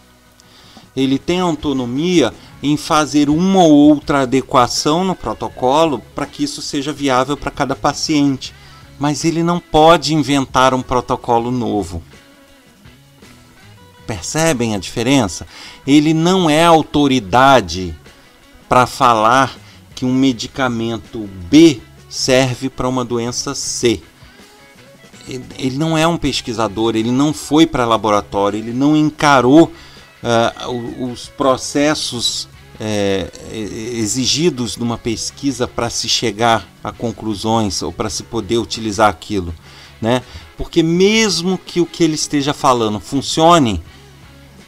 Ele 0.95 1.17
tem 1.17 1.39
autonomia 1.39 2.33
em 2.61 2.75
fazer 2.77 3.29
uma 3.29 3.63
ou 3.63 3.71
outra 3.71 4.21
adequação 4.21 5.03
no 5.03 5.15
protocolo 5.15 5.99
para 6.13 6.25
que 6.25 6.43
isso 6.43 6.61
seja 6.61 6.91
viável 6.91 7.37
para 7.37 7.51
cada 7.51 7.75
paciente, 7.75 8.53
mas 8.99 9.23
ele 9.23 9.41
não 9.41 9.59
pode 9.59 10.13
inventar 10.13 10.73
um 10.73 10.81
protocolo 10.81 11.49
novo. 11.49 12.03
Percebem 14.05 14.75
a 14.75 14.77
diferença? 14.77 15.47
Ele 15.87 16.13
não 16.13 16.49
é 16.49 16.65
autoridade 16.65 17.95
para 18.67 18.85
falar 18.85 19.57
que 19.95 20.05
um 20.05 20.13
medicamento 20.13 21.29
B 21.49 21.79
serve 22.09 22.69
para 22.69 22.87
uma 22.87 23.05
doença 23.05 23.55
C. 23.55 24.01
Ele 25.57 25.77
não 25.77 25.97
é 25.97 26.07
um 26.07 26.17
pesquisador, 26.17 26.95
ele 26.95 27.11
não 27.11 27.33
foi 27.33 27.65
para 27.65 27.85
laboratório, 27.85 28.57
ele 28.57 28.73
não 28.73 28.95
encarou 28.95 29.71
uh, 30.23 31.05
os 31.05 31.27
processos 31.27 32.47
é, 32.83 33.29
exigidos 33.51 34.75
numa 34.75 34.97
pesquisa 34.97 35.67
para 35.67 35.87
se 35.87 36.09
chegar 36.09 36.67
a 36.83 36.91
conclusões 36.91 37.83
ou 37.83 37.91
para 37.91 38.09
se 38.09 38.23
poder 38.23 38.57
utilizar 38.57 39.07
aquilo, 39.07 39.53
né? 40.01 40.23
Porque 40.57 40.81
mesmo 40.81 41.59
que 41.59 41.79
o 41.79 41.85
que 41.85 42.03
ele 42.03 42.15
esteja 42.15 42.55
falando 42.55 42.99
funcione, 42.99 43.83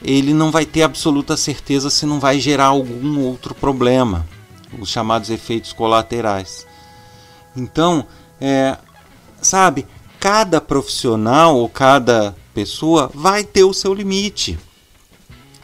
ele 0.03 0.31
não 0.31 0.51
vai 0.51 0.63
ter 0.65 0.83
absoluta 0.83 1.35
certeza 1.35 1.89
se 1.89 2.05
não 2.05 2.19
vai 2.19 2.39
gerar 2.39 2.65
algum 2.65 3.19
outro 3.21 3.55
problema, 3.55 4.27
os 4.77 4.89
chamados 4.89 5.31
efeitos 5.31 5.73
colaterais. 5.73 6.67
Então, 7.55 8.05
é, 8.39 8.77
sabe, 9.41 9.87
cada 10.23 10.61
profissional 10.61 11.57
ou 11.57 11.67
cada 11.67 12.33
pessoa 12.53 13.11
vai 13.13 13.43
ter 13.43 13.65
o 13.65 13.73
seu 13.73 13.93
limite. 13.93 14.57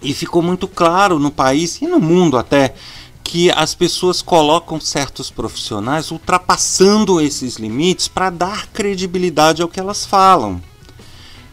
E 0.04 0.14
ficou 0.14 0.42
muito 0.42 0.68
claro 0.68 1.18
no 1.18 1.32
país 1.32 1.82
e 1.82 1.88
no 1.88 1.98
mundo 1.98 2.38
até 2.38 2.76
que 3.24 3.50
as 3.52 3.74
pessoas 3.74 4.22
colocam 4.22 4.78
certos 4.78 5.32
profissionais 5.32 6.12
ultrapassando 6.12 7.22
esses 7.22 7.56
limites 7.56 8.10
para 8.10 8.30
dar 8.30 8.68
credibilidade 8.68 9.62
ao 9.62 9.70
que 9.70 9.80
elas 9.80 10.06
falam. 10.06 10.62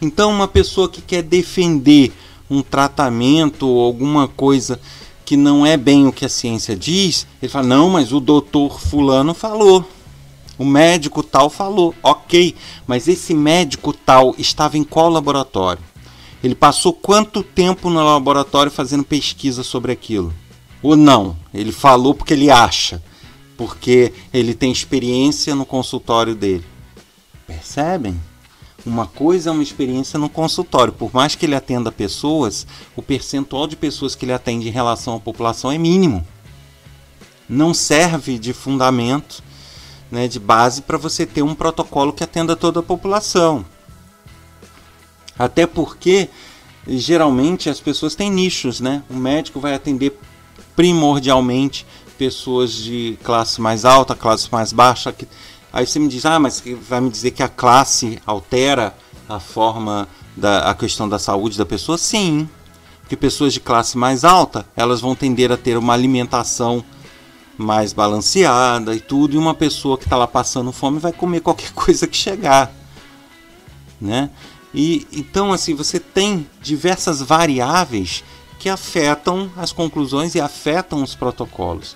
Então, 0.01 0.29
uma 0.29 0.47
pessoa 0.49 0.89
que 0.89 1.01
quer 1.01 1.23
defender 1.23 2.11
um 2.49 2.61
tratamento 2.61 3.69
ou 3.69 3.85
alguma 3.85 4.27
coisa 4.27 4.81
que 5.23 5.37
não 5.37 5.65
é 5.65 5.77
bem 5.77 6.07
o 6.07 6.11
que 6.11 6.25
a 6.25 6.29
ciência 6.29 6.75
diz, 6.75 7.25
ele 7.41 7.49
fala: 7.49 7.67
não, 7.67 7.89
mas 7.89 8.11
o 8.11 8.19
doutor 8.19 8.81
Fulano 8.81 9.33
falou. 9.33 9.85
O 10.57 10.65
médico 10.65 11.21
tal 11.21 11.49
falou, 11.49 11.93
ok, 12.01 12.55
mas 12.87 13.07
esse 13.07 13.33
médico 13.33 13.93
tal 13.93 14.33
estava 14.37 14.77
em 14.77 14.83
qual 14.83 15.09
laboratório? 15.09 15.83
Ele 16.43 16.55
passou 16.55 16.93
quanto 16.93 17.43
tempo 17.43 17.89
no 17.89 18.03
laboratório 18.03 18.71
fazendo 18.71 19.03
pesquisa 19.03 19.63
sobre 19.63 19.91
aquilo? 19.91 20.33
Ou 20.81 20.95
não? 20.95 21.35
Ele 21.53 21.71
falou 21.71 22.13
porque 22.13 22.33
ele 22.33 22.49
acha, 22.49 23.03
porque 23.55 24.13
ele 24.33 24.53
tem 24.53 24.71
experiência 24.71 25.53
no 25.55 25.65
consultório 25.65 26.35
dele. 26.35 26.65
Percebem? 27.45 28.19
Uma 28.85 29.05
coisa 29.05 29.49
é 29.49 29.53
uma 29.53 29.63
experiência 29.63 30.17
no 30.17 30.29
consultório. 30.29 30.93
Por 30.93 31.13
mais 31.13 31.35
que 31.35 31.45
ele 31.45 31.55
atenda 31.55 31.91
pessoas, 31.91 32.65
o 32.95 33.01
percentual 33.01 33.67
de 33.67 33.75
pessoas 33.75 34.15
que 34.15 34.23
ele 34.23 34.33
atende 34.33 34.67
em 34.67 34.71
relação 34.71 35.15
à 35.15 35.19
população 35.19 35.71
é 35.71 35.77
mínimo. 35.77 36.25
Não 37.49 37.73
serve 37.73 38.37
de 38.37 38.53
fundamento, 38.53 39.43
né, 40.11 40.27
de 40.27 40.39
base 40.39 40.81
para 40.81 40.97
você 40.97 41.25
ter 41.25 41.41
um 41.41 41.55
protocolo 41.55 42.13
que 42.13 42.23
atenda 42.23 42.55
toda 42.55 42.79
a 42.79 42.83
população. 42.83 43.65
Até 45.37 45.67
porque 45.67 46.29
geralmente 46.87 47.69
as 47.69 47.79
pessoas 47.79 48.15
têm 48.15 48.31
nichos, 48.31 48.79
né? 48.79 49.03
O 49.09 49.15
médico 49.15 49.59
vai 49.59 49.73
atender 49.73 50.17
primordialmente 50.75 51.85
pessoas 52.17 52.73
de 52.73 53.17
classe 53.23 53.61
mais 53.61 53.85
alta, 53.85 54.15
classe 54.15 54.47
mais 54.51 54.73
baixa, 54.73 55.13
Aí 55.71 55.85
você 55.85 55.99
me 55.99 56.07
diz, 56.07 56.25
ah, 56.25 56.39
mas 56.39 56.63
vai 56.89 57.01
me 57.01 57.09
dizer 57.09 57.31
que 57.31 57.43
a 57.43 57.47
classe 57.49 58.19
altera 58.25 58.95
a 59.27 59.39
forma 59.39 60.07
da 60.35 60.71
a 60.71 60.73
questão 60.73 61.07
da 61.07 61.19
saúde 61.19 61.57
da 61.57 61.65
pessoa? 61.65 61.97
Sim, 61.97 62.49
porque 63.01 63.15
pessoas 63.15 63.53
de 63.53 63.59
classe 63.59 63.97
mais 63.97 64.23
alta 64.23 64.65
elas 64.75 65.01
vão 65.01 65.13
tender 65.13 65.51
a 65.51 65.57
ter 65.57 65.77
uma 65.77 65.93
alimentação 65.93 66.83
mais 67.57 67.93
balanceada 67.93 68.95
e 68.95 68.99
tudo, 68.99 69.35
e 69.35 69.37
uma 69.37 69.53
pessoa 69.53 69.97
que 69.97 70.03
está 70.03 70.15
lá 70.15 70.27
passando 70.27 70.71
fome 70.71 70.99
vai 70.99 71.11
comer 71.11 71.41
qualquer 71.41 71.71
coisa 71.75 72.07
que 72.07 72.17
chegar, 72.17 72.71
né? 73.99 74.29
E 74.73 75.07
então 75.11 75.51
assim 75.51 75.73
você 75.73 75.99
tem 75.99 76.47
diversas 76.61 77.21
variáveis 77.21 78.23
que 78.59 78.69
afetam 78.69 79.51
as 79.55 79.71
conclusões 79.71 80.35
e 80.35 80.41
afetam 80.41 81.01
os 81.01 81.15
protocolos. 81.15 81.95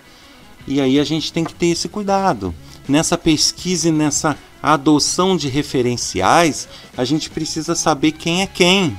E 0.68 0.80
aí 0.80 1.00
a 1.00 1.04
gente 1.04 1.34
tem 1.34 1.44
que 1.44 1.54
ter 1.54 1.68
esse 1.68 1.90
cuidado 1.90 2.54
nessa 2.88 3.18
pesquisa 3.18 3.90
e 3.90 3.92
nessa 3.92 4.38
adoção 4.62 5.36
de 5.36 5.48
referenciais, 5.48 6.68
a 6.96 7.04
gente 7.04 7.30
precisa 7.30 7.76
saber 7.76 8.12
quem 8.12 8.42
é 8.42 8.48
quem, 8.48 8.98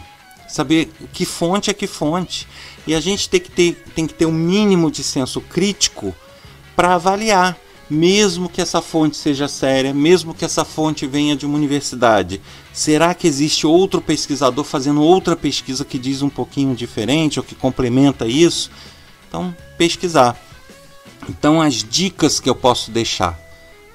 saber 0.49 0.93
que 1.13 1.25
fonte 1.25 1.71
é 1.71 1.75
que 1.75 1.87
fonte. 1.87 2.49
E 2.87 2.95
a 2.95 3.01
gente 3.01 3.29
tem 3.29 3.41
que 3.41 3.51
ter, 3.51 3.85
tem 3.95 4.07
que 4.07 4.15
ter 4.15 4.27
um 4.27 4.33
mínimo 4.33 4.91
de 4.91 5.05
senso 5.05 5.41
crítico 5.41 6.15
para 6.75 6.95
avaliar, 6.95 7.57
mesmo 7.89 8.49
que 8.49 8.61
essa 8.61 8.81
fonte 8.81 9.17
seja 9.17 9.49
séria, 9.49 9.93
mesmo 9.93 10.35
que 10.35 10.45
essa 10.45 10.65
fonte 10.65 11.07
venha 11.07 11.37
de 11.37 11.47
uma 11.47 11.57
universidade. 11.57 12.41
Será 12.73 13.15
que 13.15 13.27
existe 13.27 13.67
outro 13.67 14.01
pesquisador 14.01 14.65
fazendo 14.65 15.03
outra 15.03 15.37
pesquisa 15.37 15.85
que 15.85 15.99
diz 15.99 16.23
um 16.23 16.31
pouquinho 16.31 16.75
diferente 16.75 17.39
ou 17.39 17.45
que 17.45 17.55
complementa 17.55 18.27
isso? 18.27 18.71
Então, 19.29 19.55
pesquisar. 19.77 20.41
Então, 21.29 21.61
as 21.61 21.75
dicas 21.75 22.41
que 22.41 22.49
eu 22.49 22.55
posso 22.55 22.91
deixar 22.91 23.43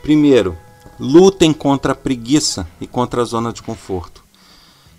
Primeiro, 0.08 0.58
lutem 0.98 1.52
contra 1.52 1.92
a 1.92 1.96
preguiça 1.96 2.66
e 2.80 2.88
contra 2.88 3.22
a 3.22 3.26
zona 3.26 3.52
de 3.52 3.62
conforto. 3.62 4.24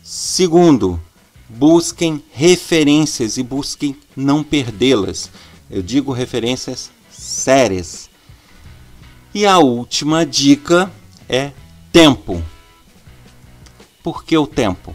Segundo, 0.02 1.00
busquem 1.48 2.22
referências 2.30 3.38
e 3.38 3.42
busquem 3.42 3.96
não 4.14 4.44
perdê-las. 4.44 5.30
Eu 5.70 5.82
digo 5.82 6.12
referências 6.12 6.90
sérias. 7.18 8.08
E 9.34 9.46
a 9.46 9.58
última 9.58 10.24
dica 10.24 10.90
é 11.28 11.52
tempo. 11.92 12.42
Por 14.02 14.24
que 14.24 14.36
o 14.38 14.46
tempo? 14.46 14.94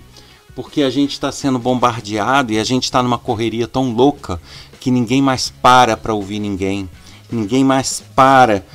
Porque 0.55 0.83
a 0.83 0.89
gente 0.89 1.11
está 1.11 1.31
sendo 1.31 1.59
bombardeado 1.59 2.53
e 2.53 2.59
a 2.59 2.63
gente 2.63 2.85
está 2.85 3.03
numa 3.03 3.17
correria 3.17 3.67
tão 3.67 3.93
louca 3.93 4.41
que 4.79 4.89
ninguém 4.89 5.21
mais 5.21 5.49
para 5.49 5.95
para 5.95 6.13
ouvir 6.13 6.39
ninguém, 6.39 6.89
ninguém 7.31 7.63
mais 7.63 8.03
para 8.15 8.65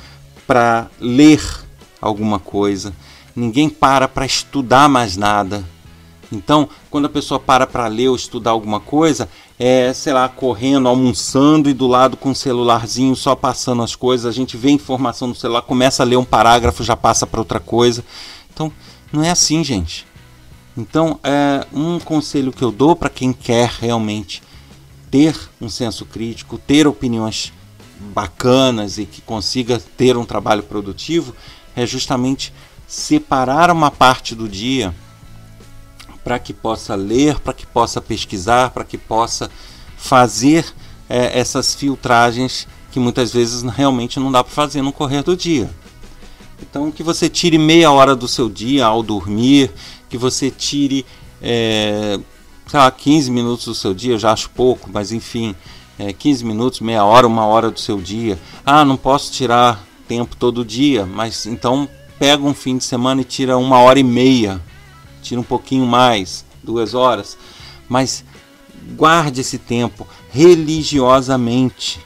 para 0.47 0.89
ler 0.99 1.41
alguma 2.01 2.39
coisa, 2.39 2.93
ninguém 3.35 3.69
para 3.69 4.07
para 4.07 4.25
estudar 4.25 4.89
mais 4.89 5.15
nada. 5.15 5.63
Então, 6.31 6.69
quando 6.89 7.05
a 7.05 7.09
pessoa 7.09 7.39
para 7.39 7.65
para 7.65 7.87
ler 7.87 8.09
ou 8.09 8.15
estudar 8.15 8.51
alguma 8.51 8.79
coisa, 8.79 9.29
é, 9.59 9.91
sei 9.91 10.13
lá, 10.13 10.29
correndo, 10.29 10.87
almoçando 10.87 11.69
e 11.69 11.73
do 11.73 11.85
lado 11.85 12.15
com 12.15 12.29
um 12.29 12.35
celularzinho 12.35 13.13
só 13.13 13.35
passando 13.35 13.83
as 13.83 13.93
coisas, 13.93 14.25
a 14.25 14.31
gente 14.31 14.55
vê 14.55 14.71
informação 14.71 15.27
no 15.27 15.35
celular, 15.35 15.61
começa 15.63 16.01
a 16.01 16.05
ler 16.05 16.15
um 16.15 16.23
parágrafo, 16.23 16.81
já 16.81 16.95
passa 16.95 17.27
para 17.27 17.41
outra 17.41 17.59
coisa. 17.59 18.03
Então, 18.53 18.71
não 19.11 19.21
é 19.21 19.29
assim, 19.29 19.61
gente. 19.61 20.07
Então, 20.77 21.19
é 21.21 21.67
um 21.73 21.99
conselho 21.99 22.53
que 22.53 22.63
eu 22.63 22.71
dou 22.71 22.95
para 22.95 23.09
quem 23.09 23.33
quer 23.33 23.69
realmente 23.81 24.41
ter 25.11 25.35
um 25.59 25.67
senso 25.67 26.05
crítico, 26.05 26.57
ter 26.57 26.87
opiniões 26.87 27.51
bacanas 27.99 28.97
e 28.97 29.05
que 29.05 29.21
consiga 29.21 29.77
ter 29.97 30.15
um 30.15 30.23
trabalho 30.23 30.63
produtivo 30.63 31.35
é 31.75 31.85
justamente 31.85 32.53
separar 32.87 33.69
uma 33.71 33.91
parte 33.91 34.33
do 34.33 34.47
dia 34.47 34.95
para 36.29 36.37
que 36.37 36.53
possa 36.53 36.93
ler, 36.93 37.39
para 37.39 37.53
que 37.53 37.65
possa 37.65 37.99
pesquisar, 37.99 38.69
para 38.69 38.83
que 38.83 38.99
possa 38.99 39.49
fazer 39.97 40.63
é, 41.09 41.39
essas 41.39 41.73
filtragens 41.73 42.67
que 42.91 42.99
muitas 42.99 43.33
vezes 43.33 43.63
realmente 43.63 44.19
não 44.19 44.31
dá 44.31 44.43
para 44.43 44.53
fazer 44.53 44.83
no 44.83 44.93
correr 44.93 45.23
do 45.23 45.35
dia. 45.35 45.67
Então 46.61 46.91
que 46.91 47.01
você 47.01 47.27
tire 47.27 47.57
meia 47.57 47.91
hora 47.91 48.15
do 48.15 48.27
seu 48.27 48.47
dia 48.47 48.85
ao 48.85 49.01
dormir, 49.01 49.71
que 50.07 50.19
você 50.19 50.51
tire 50.51 51.03
é, 51.41 52.19
sei 52.67 52.79
lá, 52.79 52.91
15 52.91 53.31
minutos 53.31 53.65
do 53.65 53.73
seu 53.73 53.91
dia, 53.91 54.13
eu 54.13 54.19
já 54.19 54.31
acho 54.31 54.51
pouco, 54.51 54.87
mas 54.93 55.11
enfim, 55.11 55.55
é, 55.97 56.13
15 56.13 56.45
minutos, 56.45 56.79
meia 56.79 57.03
hora, 57.03 57.25
uma 57.25 57.47
hora 57.47 57.71
do 57.71 57.79
seu 57.79 57.99
dia. 57.99 58.37
Ah, 58.63 58.85
não 58.85 58.97
posso 58.97 59.31
tirar 59.31 59.83
tempo 60.07 60.35
todo 60.35 60.63
dia, 60.63 61.07
mas 61.07 61.47
então 61.47 61.89
pega 62.19 62.43
um 62.43 62.53
fim 62.53 62.77
de 62.77 62.83
semana 62.83 63.21
e 63.21 63.25
tira 63.25 63.57
uma 63.57 63.79
hora 63.79 63.99
e 63.99 64.03
meia, 64.03 64.61
tira 65.21 65.39
um 65.39 65.43
pouquinho 65.43 65.85
mais, 65.85 66.45
duas 66.63 66.93
horas, 66.93 67.37
mas 67.87 68.23
guarde 68.95 69.41
esse 69.41 69.57
tempo 69.57 70.07
religiosamente 70.31 71.99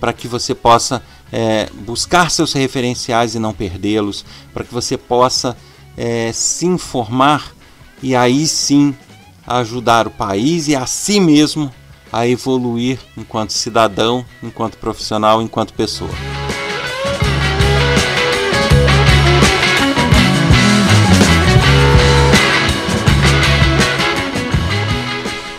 para 0.00 0.12
que 0.12 0.28
você 0.28 0.54
possa 0.54 1.02
é, 1.32 1.68
buscar 1.72 2.30
seus 2.30 2.52
referenciais 2.52 3.34
e 3.34 3.38
não 3.38 3.52
perdê-los, 3.52 4.24
para 4.52 4.64
que 4.64 4.72
você 4.72 4.96
possa 4.96 5.56
é, 5.96 6.30
se 6.32 6.66
informar 6.66 7.54
e 8.02 8.14
aí 8.14 8.46
sim 8.46 8.94
ajudar 9.46 10.06
o 10.06 10.10
país 10.10 10.68
e 10.68 10.76
a 10.76 10.86
si 10.86 11.20
mesmo 11.20 11.72
a 12.12 12.26
evoluir 12.26 12.98
enquanto 13.16 13.52
cidadão, 13.52 14.24
enquanto 14.42 14.78
profissional, 14.78 15.42
enquanto 15.42 15.74
pessoa. 15.74 16.10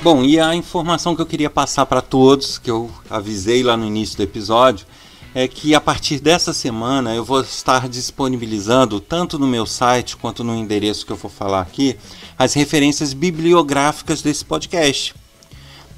Bom, 0.10 0.24
e 0.24 0.40
a 0.40 0.56
informação 0.56 1.14
que 1.14 1.22
eu 1.22 1.26
queria 1.26 1.50
passar 1.50 1.86
para 1.86 2.02
todos, 2.02 2.58
que 2.58 2.72
eu 2.72 2.90
avisei 3.10 3.62
lá 3.62 3.76
no 3.76 3.86
início 3.86 4.16
do 4.16 4.24
episódio, 4.24 4.88
é 5.36 5.50
que 5.50 5.76
a 5.76 5.82
partir 5.82 6.22
dessa 6.22 6.54
semana 6.54 7.14
eu 7.14 7.26
vou 7.26 7.42
estar 7.42 7.90
disponibilizando, 7.90 9.02
tanto 9.02 9.38
no 9.38 9.46
meu 9.46 9.66
site 9.66 10.16
quanto 10.16 10.46
no 10.46 10.56
endereço 10.56 11.06
que 11.06 11.12
eu 11.12 11.18
vou 11.18 11.30
falar 11.30 11.60
aqui, 11.60 11.98
as 12.40 12.54
referências 12.54 13.12
bibliográficas 13.12 14.22
desse 14.22 14.46
podcast. 14.46 15.14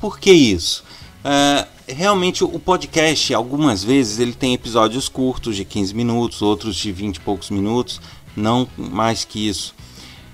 Por 0.02 0.20
que 0.20 0.32
isso? 0.32 0.84
Uh, 1.24 1.68
realmente 1.88 2.44
o 2.44 2.60
podcast, 2.60 3.32
algumas 3.32 3.84
vezes, 3.84 4.18
ele 4.18 4.34
tem 4.34 4.56
episódios 4.56 5.08
curtos 5.08 5.56
de 5.56 5.64
15 5.64 5.94
minutos, 5.94 6.42
outros 6.42 6.76
de 6.76 6.92
20 6.92 7.18
e 7.18 7.20
poucos 7.20 7.52
minutos, 7.52 8.02
não 8.36 8.68
mais 8.76 9.24
que 9.24 9.48
isso. 9.48 9.76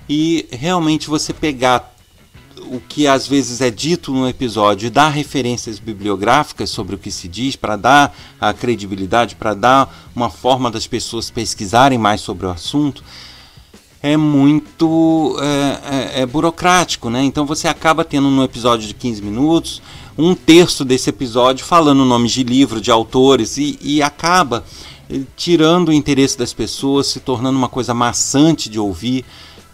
E 0.08 0.48
realmente 0.50 1.10
você 1.10 1.34
pegar 1.34 1.94
o 2.62 2.80
que 2.80 3.06
às 3.06 3.26
vezes 3.26 3.60
é 3.60 3.70
dito 3.70 4.12
no 4.12 4.28
episódio 4.28 4.86
e 4.86 4.90
dar 4.90 5.08
referências 5.08 5.78
bibliográficas 5.78 6.70
sobre 6.70 6.94
o 6.94 6.98
que 6.98 7.10
se 7.10 7.28
diz, 7.28 7.56
para 7.56 7.76
dar 7.76 8.16
a 8.40 8.52
credibilidade, 8.52 9.36
para 9.36 9.54
dar 9.54 10.10
uma 10.14 10.30
forma 10.30 10.70
das 10.70 10.86
pessoas 10.86 11.30
pesquisarem 11.30 11.98
mais 11.98 12.20
sobre 12.20 12.46
o 12.46 12.50
assunto, 12.50 13.04
é 14.02 14.16
muito 14.16 15.36
é, 15.40 16.18
é, 16.18 16.20
é, 16.22 16.26
burocrático, 16.26 17.10
né? 17.10 17.22
Então 17.24 17.44
você 17.44 17.66
acaba 17.66 18.04
tendo 18.04 18.30
no 18.30 18.44
episódio 18.44 18.86
de 18.86 18.94
15 18.94 19.22
minutos 19.22 19.82
um 20.16 20.34
terço 20.34 20.84
desse 20.84 21.10
episódio 21.10 21.64
falando 21.64 22.04
nomes 22.04 22.32
de 22.32 22.42
livro, 22.42 22.80
de 22.80 22.90
autores 22.90 23.56
e, 23.58 23.78
e 23.80 24.02
acaba 24.02 24.64
eh, 25.10 25.20
tirando 25.36 25.88
o 25.88 25.92
interesse 25.92 26.38
das 26.38 26.52
pessoas, 26.52 27.08
se 27.08 27.20
tornando 27.20 27.58
uma 27.58 27.68
coisa 27.68 27.92
maçante 27.92 28.70
de 28.70 28.78
ouvir. 28.78 29.24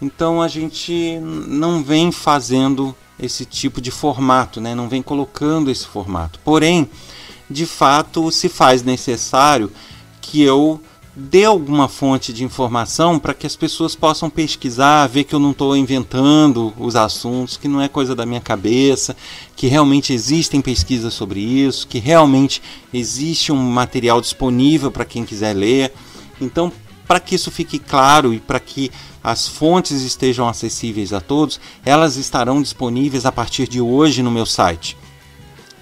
Então 0.03 0.41
a 0.41 0.49
gente 0.49 1.17
não 1.21 1.81
vem 1.81 2.11
fazendo 2.11 2.93
esse 3.17 3.45
tipo 3.45 3.79
de 3.79 3.89
formato, 3.89 4.59
né? 4.59 4.75
não 4.75 4.89
vem 4.89 5.01
colocando 5.01 5.71
esse 5.71 5.87
formato. 5.87 6.41
Porém, 6.43 6.89
de 7.49 7.65
fato, 7.65 8.29
se 8.29 8.49
faz 8.49 8.83
necessário 8.83 9.71
que 10.21 10.41
eu 10.41 10.81
dê 11.15 11.45
alguma 11.45 11.87
fonte 11.87 12.33
de 12.33 12.43
informação 12.43 13.17
para 13.17 13.33
que 13.33 13.47
as 13.47 13.55
pessoas 13.55 13.95
possam 13.95 14.29
pesquisar, 14.29 15.07
ver 15.07 15.23
que 15.23 15.33
eu 15.33 15.39
não 15.39 15.51
estou 15.51 15.77
inventando 15.77 16.73
os 16.77 16.97
assuntos, 16.97 17.55
que 17.55 17.69
não 17.69 17.79
é 17.81 17.87
coisa 17.87 18.13
da 18.13 18.25
minha 18.25 18.41
cabeça, 18.41 19.15
que 19.55 19.67
realmente 19.67 20.11
existem 20.11 20.59
pesquisas 20.59 21.13
sobre 21.13 21.39
isso, 21.39 21.87
que 21.87 21.99
realmente 21.99 22.61
existe 22.93 23.53
um 23.53 23.71
material 23.71 24.19
disponível 24.19 24.91
para 24.91 25.05
quem 25.05 25.23
quiser 25.23 25.53
ler. 25.53 25.93
Então, 26.41 26.73
para 27.07 27.19
que 27.19 27.35
isso 27.35 27.51
fique 27.51 27.77
claro 27.79 28.33
e 28.33 28.39
para 28.39 28.59
que 28.59 28.91
as 29.23 29.47
fontes 29.47 30.01
estejam 30.01 30.47
acessíveis 30.47 31.13
a 31.13 31.21
todos, 31.21 31.59
elas 31.85 32.17
estarão 32.17 32.59
disponíveis 32.61 33.25
a 33.25 33.31
partir 33.31 33.67
de 33.67 33.79
hoje 33.79 34.21
no 34.21 34.31
meu 34.31 34.45
site. 34.45 34.97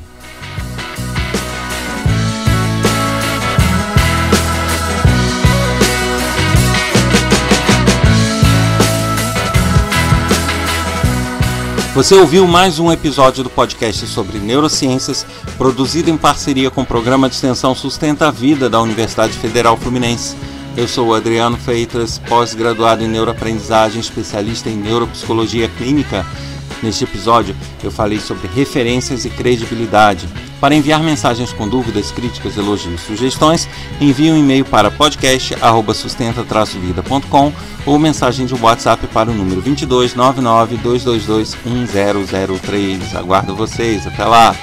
Você 11.96 12.14
ouviu 12.14 12.46
mais 12.46 12.78
um 12.78 12.92
episódio 12.92 13.44
do 13.44 13.50
podcast 13.50 14.06
sobre 14.06 14.38
neurociências, 14.38 15.26
produzido 15.58 16.12
em 16.12 16.18
parceria 16.18 16.70
com 16.70 16.84
o 16.84 16.86
programa 16.86 17.28
de 17.28 17.34
extensão 17.34 17.74
Sustenta 17.74 18.28
a 18.28 18.32
Vida 18.32 18.70
da 18.70 18.80
Universidade 18.80 19.34
Federal 19.34 19.76
Fluminense. 19.76 20.36
Eu 20.77 20.88
sou 20.88 21.08
o 21.08 21.13
Adriano 21.13 21.58
Freitas, 21.58 22.21
pós-graduado 22.27 23.03
em 23.03 23.08
neuroaprendizagem, 23.08 23.99
especialista 23.99 24.69
em 24.69 24.77
neuropsicologia 24.77 25.67
clínica. 25.67 26.25
Neste 26.82 27.03
episódio, 27.03 27.53
eu 27.84 27.91
falei 27.91 28.19
sobre 28.19 28.47
referências 28.47 29.25
e 29.25 29.29
credibilidade. 29.29 30.29
Para 30.62 30.73
enviar 30.75 31.03
mensagens 31.03 31.51
com 31.51 31.67
dúvidas, 31.67 32.10
críticas, 32.12 32.55
elogios 32.58 33.01
e 33.01 33.05
sugestões, 33.05 33.67
envie 33.99 34.32
um 34.32 34.38
e-mail 34.38 34.63
para 34.63 34.89
podcast@sustenta-vida.com 34.91 37.51
ou 37.86 37.99
mensagem 37.99 38.45
de 38.45 38.53
WhatsApp 38.55 39.08
para 39.08 39.29
o 39.32 39.34
número 39.34 39.60
22 39.62 40.15
99 40.15 40.77
222 40.77 41.58
1003. 41.65 43.15
Aguardo 43.15 43.53
vocês. 43.55 44.08
Até 44.08 44.23
lá. 44.23 44.55